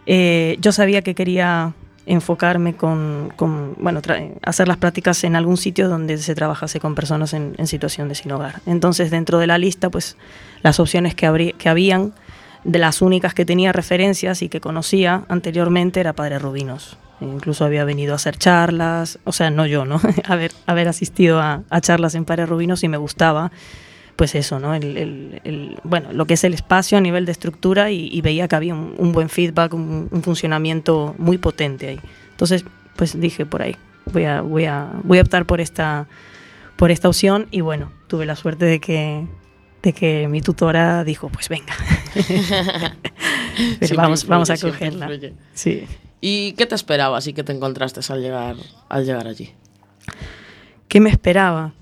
[0.07, 1.73] eh, yo sabía que quería
[2.07, 3.33] enfocarme con,
[3.77, 4.01] bueno,
[4.43, 8.31] hacer las prácticas en algún sitio donde se trabajase con personas en, situación de sin
[8.31, 8.61] hogar.
[8.65, 10.17] Entonces, dentro de la lista, pues
[10.63, 12.13] las opciones que, que habían,
[12.63, 16.97] de las únicas que tenía referencias y que conocía anteriormente, era Padre Rubinos.
[17.19, 19.99] Incluso había venido a hacer charlas, o sea, no yo, ¿no?
[20.25, 23.51] haber, haber asistido a charlas en Padre Rubinos y me gustaba
[24.17, 24.73] pues eso, ¿no?
[24.75, 28.19] El, el- el- bueno, lo que es el espacio a nivel de estructura y, y
[28.21, 31.99] veía que había un, un buen feedback, un, un funcionamiento muy potente ahí.
[32.31, 32.65] Entonces,
[32.97, 33.75] pues dije por ahí.
[34.11, 36.07] voy a, voy a, voy a optar por esta,
[36.75, 39.25] por esta opción y bueno, tuve la suerte de que,
[39.83, 41.73] de que mi tutora dijo, pues venga.
[43.79, 45.09] Pero vamos, vamos a cogerla.
[45.53, 45.85] Sí.
[46.21, 48.55] ¿Y qué te esperabas y qué te encontraste al llegar,
[48.89, 49.51] al llegar allí?
[50.87, 51.73] ¿Qué me esperaba?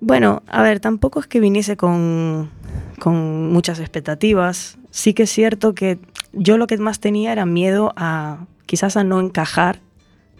[0.00, 2.50] Bueno, a ver, tampoco es que viniese con,
[2.98, 4.78] con muchas expectativas.
[4.90, 5.98] Sí que es cierto que
[6.32, 9.80] yo lo que más tenía era miedo a quizás a no encajar,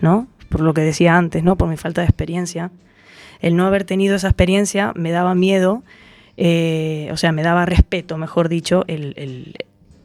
[0.01, 0.27] ¿no?
[0.49, 1.57] Por lo que decía antes, ¿no?
[1.57, 2.71] Por mi falta de experiencia.
[3.41, 5.83] El no haber tenido esa experiencia me daba miedo,
[6.37, 9.55] eh, o sea, me daba respeto, mejor dicho, el, el-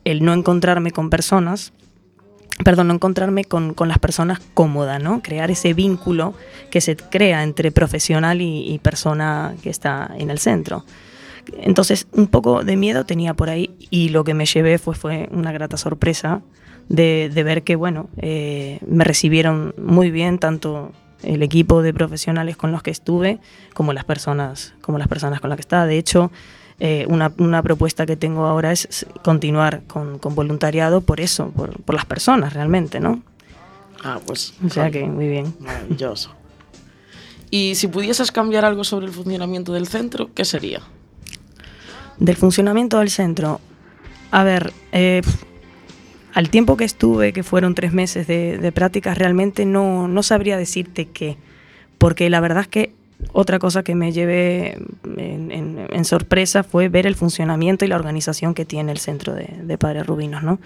[0.04, 1.74] el no encontrarme con personas
[2.64, 5.22] perdón, encontrarme con, con las personas cómodas, ¿no?
[5.22, 6.34] Crear ese vínculo
[6.72, 10.86] que se crea entre profesional y, y persona que está en el centro.
[11.58, 15.30] Entonces, un poco de miedo tenía por ahí y lo que me llevé fue, fue
[15.32, 16.42] una grata sorpresa
[16.90, 20.92] de, de ver que, bueno, eh, me recibieron muy bien tanto
[21.24, 23.40] el equipo de profesionales con los que estuve
[23.74, 25.86] como las personas, como las personas con las que estaba.
[25.86, 26.32] De hecho,
[26.80, 31.82] eh, una, una propuesta que tengo ahora es continuar con, con voluntariado por eso, por,
[31.84, 33.22] por las personas realmente, ¿no?
[34.04, 34.54] Ah, pues.
[34.64, 34.92] O sea claro.
[34.92, 35.56] que muy bien.
[35.60, 36.32] Maravilloso.
[37.50, 40.82] Y si pudieses cambiar algo sobre el funcionamiento del centro, ¿qué sería?
[42.18, 43.62] Del funcionamiento del centro.
[44.32, 45.22] A ver, eh,
[46.34, 50.58] al tiempo que estuve, que fueron tres meses de, de prácticas, realmente no, no sabría
[50.58, 51.38] decirte qué.
[51.98, 52.94] Porque la verdad es que
[53.32, 54.78] otra cosa que me llevé
[55.18, 60.06] en, sorpresa fue ver el funcionamiento y la organización que tiene el centro de, Padres
[60.06, 60.60] Rubinos, ¿no?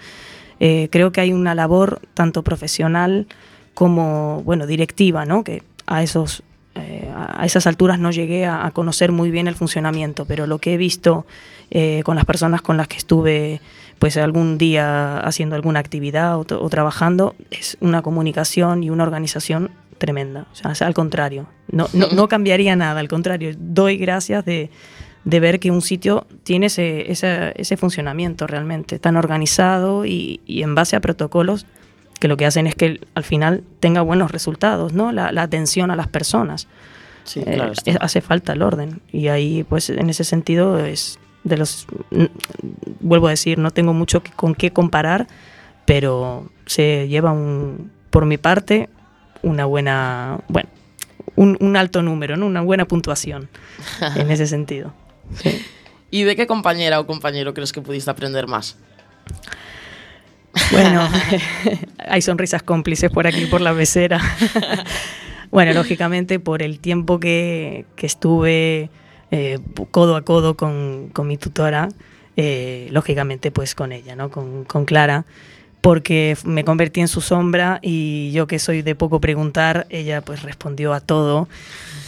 [0.58, 3.26] Eh, creo que hay una labor tanto profesional
[3.72, 5.42] como, bueno, directiva, ¿no?
[5.42, 6.42] Que a esos
[6.76, 10.74] eh, a esas alturas no llegué a, conocer muy bien el funcionamiento, pero lo que
[10.74, 11.26] he visto
[11.70, 13.60] eh, con las personas con las que estuve
[13.98, 19.70] pues algún día haciendo alguna actividad o trabajando es una comunicación y una organización
[20.00, 20.46] tremenda.
[20.52, 24.70] O sea, al contrario, no, no, no cambiaría nada, al contrario, doy gracias de,
[25.24, 30.62] de ver que un sitio tiene ese, ese, ese funcionamiento realmente tan organizado y, y
[30.62, 31.66] en base a protocolos
[32.18, 35.12] que lo que hacen es que al final tenga buenos resultados, ¿no?
[35.12, 36.66] La, la atención a las personas.
[37.24, 39.00] Sí, Eh, claro hace falta el orden.
[39.12, 41.86] Y ahí, pues, en ese sentido, es de los.
[43.00, 45.28] Vuelvo a decir, no tengo mucho que- con qué comparar,
[45.86, 48.88] pero se lleva un, por mi parte,
[49.42, 50.40] una buena.
[50.48, 50.68] Bueno,
[51.36, 52.46] un, un alto número, ¿no?
[52.46, 53.48] Una buena puntuación
[54.16, 54.92] en ese sentido.
[55.42, 55.64] Sí.
[56.10, 58.76] ¿Y de qué compañera o compañero crees que pudiste aprender más?
[60.72, 61.08] Bueno,
[61.98, 64.20] hay sonrisas cómplices por aquí, por la mesera.
[65.50, 68.90] bueno, lógicamente por el tiempo que, que estuve
[69.30, 69.58] eh,
[69.90, 71.88] codo a codo con, con mi tutora,
[72.36, 74.30] eh, lógicamente pues con ella, ¿no?
[74.30, 75.24] Con, con Clara,
[75.80, 80.42] porque me convertí en su sombra y yo que soy de poco preguntar, ella pues
[80.42, 81.48] respondió a todo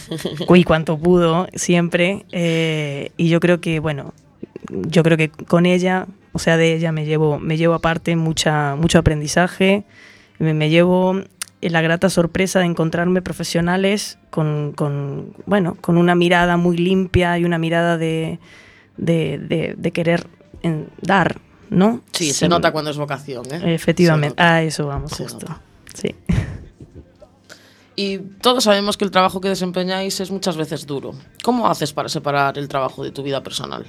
[0.55, 2.25] y cuanto pudo siempre.
[2.31, 4.13] eh, y yo creo que, bueno,
[4.69, 8.75] yo creo que con ella, o sea, de ella me llevo, me llevo aparte mucha,
[8.75, 9.83] mucho aprendizaje,
[10.39, 11.21] me, me llevo
[11.61, 17.45] la grata sorpresa de encontrarme profesionales con, con, bueno, con una mirada muy limpia y
[17.45, 18.37] una mirada de,
[18.97, 20.27] de, de- de querer
[20.61, 21.37] en- dar,
[21.69, 22.01] ¿no?
[22.11, 23.73] Sí, se nota cuando es vocación, ¿eh?
[23.73, 25.39] Efectivamente, a eso vamos, Se justo.
[25.47, 25.61] nota.
[25.93, 26.15] Sí.
[27.95, 31.13] Y todos sabemos que el trabajo que desempeñáis es muchas veces duro.
[31.43, 33.85] ¿Cómo haces para separar el trabajo de tu vida personal?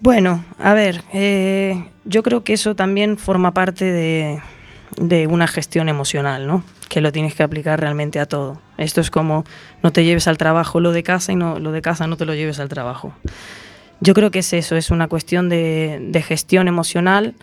[0.00, 4.40] Bueno, a ver, eh, yo creo que eso también forma parte de,
[4.96, 6.62] de una gestión emocional, ¿no?
[6.88, 8.60] Que lo tienes que aplicar realmente a todo.
[8.78, 9.44] Esto es como
[9.82, 12.24] no te lleves al trabajo lo de casa y no, lo de casa no te
[12.26, 13.12] lo lleves al trabajo.
[14.00, 17.34] Yo creo que es eso, es una cuestión de, de gestión emocional,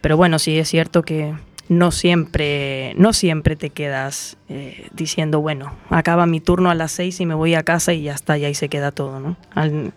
[0.00, 1.34] pero bueno, sí es cierto que
[1.68, 7.20] no siempre, no siempre te quedas eh, diciendo, bueno, acaba mi turno a las seis
[7.20, 9.36] y me voy a casa y ya está, y ahí se queda todo, ¿no?
[9.54, 9.92] Al,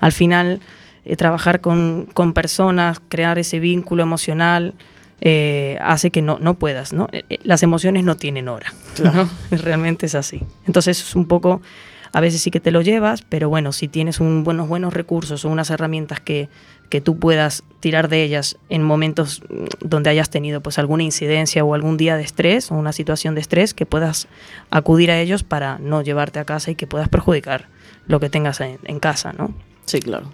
[0.00, 0.60] al final,
[1.04, 4.74] eh, trabajar con, con personas, crear ese vínculo emocional,
[5.20, 7.08] eh, hace que no, no puedas, ¿no?
[7.42, 8.72] Las emociones no tienen hora,
[9.02, 9.28] ¿no?
[9.50, 10.42] Realmente es así.
[10.66, 11.62] Entonces es un poco,
[12.16, 15.44] a veces sí que te lo llevas, pero bueno, si tienes un buenos, buenos recursos
[15.44, 16.48] o unas herramientas que,
[16.88, 21.62] que tú puedas tirar de ellas en momentos mm, donde hayas tenido pues alguna incidencia
[21.62, 24.28] o algún día de estrés o una situación de estrés, que puedas
[24.70, 27.68] acudir a ellos para no llevarte a casa y que puedas perjudicar
[28.06, 29.52] lo que tengas en, en casa, ¿no?
[29.84, 30.32] Sí, claro.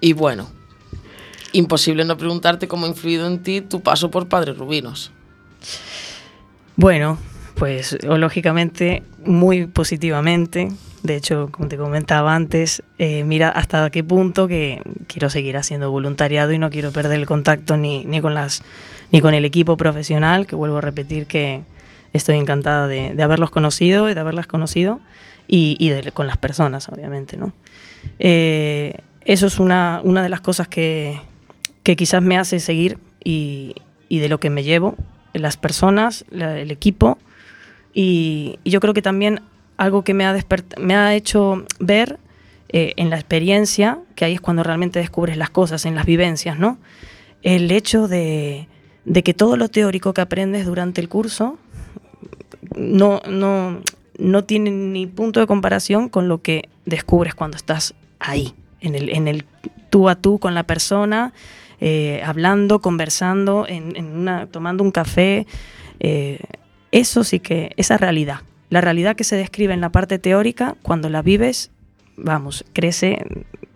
[0.00, 0.48] Y bueno,
[1.52, 5.12] imposible no preguntarte cómo ha influido en ti tu paso por Padres Rubinos.
[6.74, 7.18] Bueno,
[7.62, 10.72] pues o lógicamente muy positivamente.
[11.04, 15.88] De hecho, como te comentaba antes, eh, mira hasta qué punto que quiero seguir haciendo
[15.88, 18.64] voluntariado y no quiero perder el contacto ni, ni con las
[19.12, 21.60] ni con el equipo profesional, que vuelvo a repetir que
[22.12, 24.98] estoy encantada de, de haberlos conocido y de haberlas conocido
[25.46, 27.52] y, y de- con las personas, obviamente, ¿no?
[28.18, 28.94] Eh,
[29.24, 31.20] eso es una, una de las cosas que,
[31.84, 33.76] que quizás me hace seguir y,
[34.08, 34.96] y de lo que me llevo,
[35.32, 37.18] las personas, la- el equipo
[37.94, 39.40] y, yo creo que también
[39.76, 40.36] algo que me ha,
[40.78, 42.18] me ha hecho ver
[42.68, 46.58] eh, en la experiencia, que ahí es cuando realmente descubres las cosas, en las vivencias,
[46.58, 46.78] ¿no?
[47.42, 48.68] El hecho de,
[49.04, 51.58] de que todo lo teórico que aprendes durante el curso
[52.76, 53.80] no, no,
[54.18, 59.08] no tiene ni punto de comparación con lo que descubres cuando estás ahí, en el,
[59.08, 59.44] en el
[59.90, 61.32] tú a tú con la persona,
[61.80, 65.46] eh, hablando, conversando, en una, tomando un café.
[66.00, 66.38] eh,
[66.92, 68.40] eso sí que, esa realidad,
[68.70, 71.70] la realidad que se describe en la parte teórica, cuando la vives,
[72.16, 73.24] vamos, crece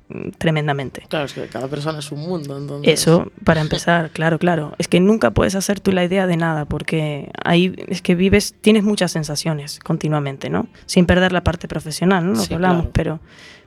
[0.08, 1.04] mm, tremendamente.
[1.08, 2.92] Claro, es que cada persona es un mundo, entonces...
[3.00, 4.74] Eso, para empezar, claro, claro.
[4.78, 8.54] Es que nunca puedes hacer tú la idea de nada, porque ahí es que vives,
[8.60, 10.68] tienes muchas sensaciones continuamente, ¿no?
[10.86, 12.32] Sin perder la parte profesional, ¿no?
[12.34, 12.92] Lo Sí, que hablamos, claro.
[12.92, 13.20] pero,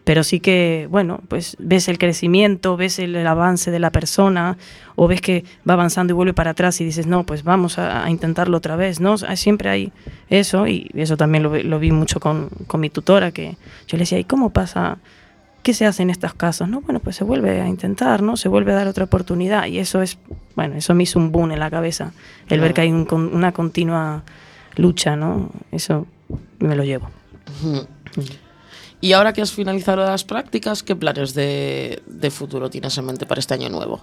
[0.10, 4.58] pero sí que, bueno, pues ves el crecimiento, ves el, el avance de la persona,
[4.96, 8.04] o ves que va avanzando y vuelve para atrás y dices, no, pues vamos a,
[8.04, 9.12] a intentarlo otra vez, ¿no?
[9.14, 9.92] O sea, siempre hay
[10.28, 13.56] eso, y eso también lo, vi- lo vi mucho con, con mi tutora, que
[13.88, 14.98] yo le decía, ¿y cómo pasa?
[15.62, 16.68] ¿Qué se hace en estos casos?
[16.68, 18.36] No, bueno, pues se vuelve a intentar, ¿no?
[18.36, 20.18] Se vuelve a dar otra oportunidad y eso es,
[20.56, 22.14] bueno, eso me hizo un boom en la cabeza,
[22.50, 24.24] el ver que hay un una continua
[24.76, 25.52] lucha, ¿no?
[25.72, 26.08] Eso
[26.58, 27.12] me lo llevo.
[29.02, 33.26] Y ahora que has finalizado las prácticas, ¿qué planes de, de futuro tienes en mente
[33.26, 34.02] para este año nuevo?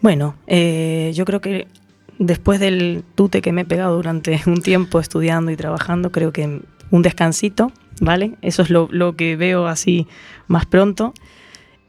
[0.00, 1.68] Bueno, eh, yo creo que
[2.18, 6.60] después del tute que me he pegado durante un tiempo estudiando y trabajando, creo que
[6.90, 8.34] un descansito, ¿vale?
[8.42, 10.06] Eso es lo, que veo así
[10.48, 11.14] más pronto.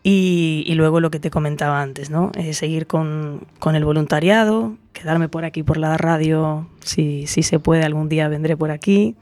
[0.05, 2.31] Y, luego lo que te comentaba antes, ¿no?
[2.35, 7.57] Eh, seguir con, con el voluntariado, quedarme por aquí por la radio, si, si se
[7.57, 9.15] puede, algún día vendré por aquí.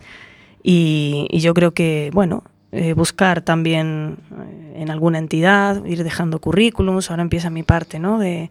[0.64, 7.10] Y yo creo que, bueno, eh, buscar también eh, en alguna entidad, ir dejando currículums,
[7.10, 8.18] ahora empieza mi parte, ¿no?
[8.18, 8.50] De,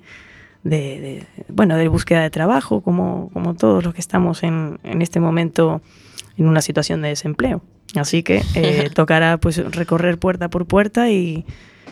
[0.62, 5.00] de, de, bueno, de búsqueda de trabajo, como, como todos los que estamos en, en
[5.00, 5.80] este momento
[6.36, 7.62] en una situación de desempleo.
[7.96, 11.44] Así que eh, tocará pues recorrer puerta por puerta y,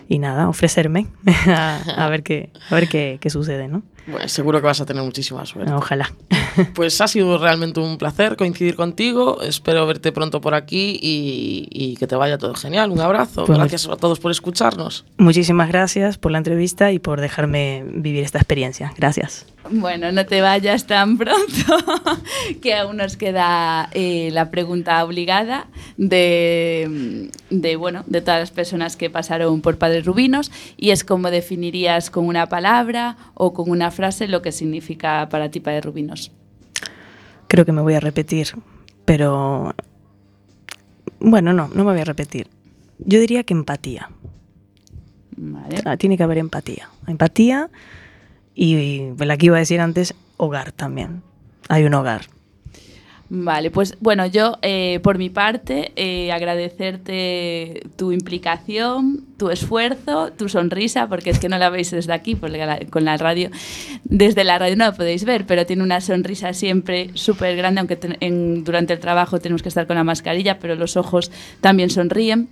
[0.08, 1.06] y nada, ofrecerme
[1.46, 3.82] a, a ver qué, a ver qué, qué sucede, ¿no?
[4.08, 5.72] Bueno, seguro que vas a tener muchísima suerte.
[5.72, 6.12] Ojalá.
[6.74, 9.42] Pues ha sido realmente un placer coincidir contigo.
[9.42, 12.90] Espero verte pronto por aquí y, y que te vaya todo genial.
[12.90, 13.44] Un abrazo.
[13.44, 15.04] Pues Gracias a todos por escucharnos.
[15.18, 18.92] Muchísimas gracias por la entrevista y por dejarme vivir esta experiencia.
[18.96, 19.46] Gracias.
[19.70, 21.76] Bueno, no te vayas tan pronto,
[22.62, 25.66] que aún nos queda eh, la pregunta obligada
[25.98, 31.30] de, de, bueno, de todas las personas que pasaron por Padres Rubinos y es cómo
[31.30, 33.97] definirías con una palabra o con una frase
[34.28, 36.32] lo que significa para ti Padres Rubinos.
[37.48, 38.48] Creo que me voy a repetir,
[39.04, 39.74] pero
[41.20, 42.48] bueno, no, no me voy a repetir.
[42.98, 44.10] Yo diría que empatía.
[45.36, 45.82] Vale.
[45.84, 46.90] Ah, Tiene que haber empatía.
[47.06, 47.70] Empatía
[48.54, 51.22] y, y la que iba a decir antes, hogar también.
[51.68, 52.22] Hay un hogar.
[53.30, 60.48] Vale, pues bueno, yo eh, por mi parte eh, agradecerte tu implicación, tu esfuerzo, tu
[60.48, 63.50] sonrisa, porque es que no la veis desde aquí, porque la- con la radio,
[64.04, 67.96] desde la radio no la podéis ver, pero tiene una sonrisa siempre súper grande, aunque
[68.64, 72.48] durante el trabajo tenemos que estar con la mascarilla, pero los ojos también sonríen.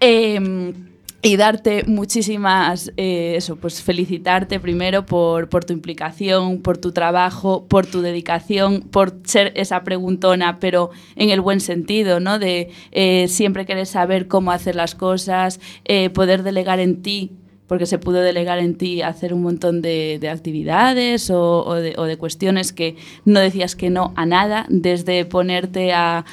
[0.00, 0.89] Em,
[1.22, 7.66] y darte muchísimas, eh, eso, pues felicitarte primero por, por tu implicación, por tu trabajo,
[7.66, 12.38] por tu dedicación, por ser esa preguntona, pero en el buen sentido, ¿no?
[12.38, 17.32] De eh, siempre querer saber cómo hacer las cosas, eh, poder delegar en ti,
[17.70, 22.02] porque se pudo delegar en ti hacer un montón de, de actividades o, de, o
[22.02, 26.24] de cuestiones que no decías que no a nada, desde ponerte a,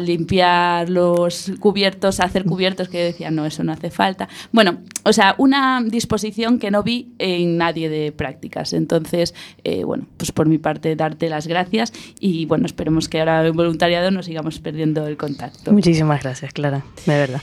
[0.00, 4.28] limpiar los cubiertos, a hacer cubiertos que decía, no, eso no hace falta.
[4.52, 8.72] Bueno, o sea, una disposición que no vi en nadie de prácticas.
[8.72, 9.34] Entonces,
[9.64, 13.56] eh, bueno, pues por mi parte, darte las gracias y bueno, esperemos que ahora en
[13.56, 15.72] voluntariado no sigamos perdiendo el contacto.
[15.72, 17.42] Muchísimas gracias, Clara, de verdad.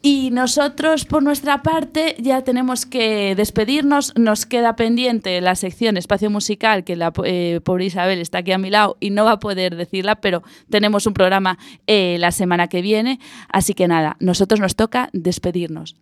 [0.00, 4.12] Y nosotros, por nuestra parte, ya tenemos que despedirnos.
[4.16, 8.58] Nos queda pendiente la sección Espacio Musical, que la eh, pobre Isabel está aquí a
[8.58, 12.68] mi lado y no va a poder decirla, pero tenemos un programa eh, la semana
[12.68, 13.18] que viene.
[13.48, 15.96] Así que nada, nosotros nos toca despedirnos.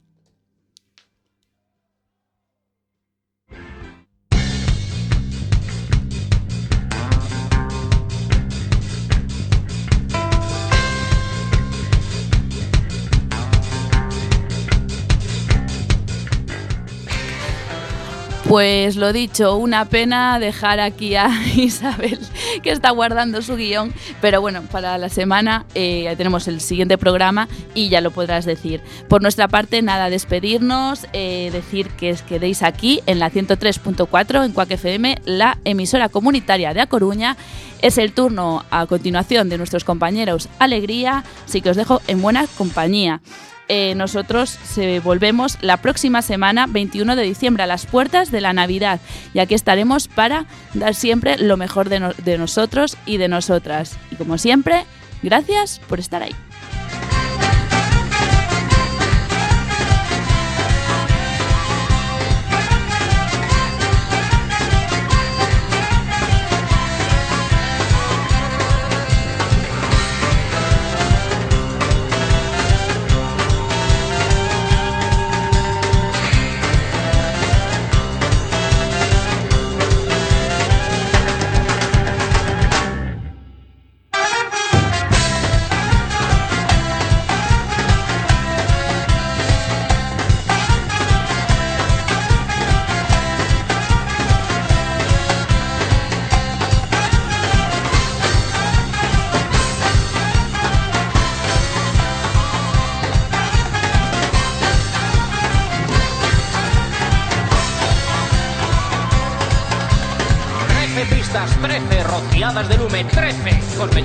[18.48, 22.20] Pues lo dicho, una pena dejar aquí a Isabel,
[22.62, 27.48] que está guardando su guion, pero bueno, para la semana eh, tenemos el siguiente programa
[27.74, 28.80] y ya lo podrás decir.
[29.08, 34.52] Por nuestra parte, nada, despedirnos, eh, decir que os quedéis aquí en la 103.4 en
[34.52, 37.36] Cuac FM, la emisora comunitaria de A Coruña.
[37.82, 42.46] Es el turno a continuación de nuestros compañeros Alegría, así que os dejo en buena
[42.56, 43.20] compañía.
[43.68, 48.52] Eh, nosotros se volvemos la próxima semana, 21 de diciembre, a las puertas de la
[48.52, 49.00] Navidad.
[49.34, 53.98] Y aquí estaremos para dar siempre lo mejor de, de nosotros y de nosotras.
[54.10, 54.84] Y como siempre,
[55.22, 56.45] gracias por estar ahí.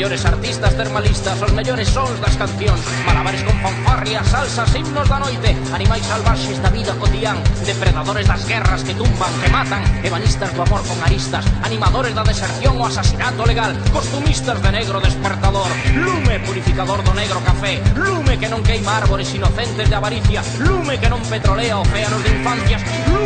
[0.02, 5.54] mellores artistas termalistas, os mellores sons das cancións, malabares con fanfarrias, salsas, himnos da noite,
[5.70, 7.38] animais salvaxes da vida cotián,
[7.70, 12.82] depredadores das guerras que tumban, que matan, ebanistas do amor con aristas, animadores da deserción
[12.82, 18.66] o asasinato legal, costumistas de negro despertador, lume purificador do negro café, lume que non
[18.66, 23.22] queima árbores inocentes de avaricia, lume que non petrolea océanos de infancias, lume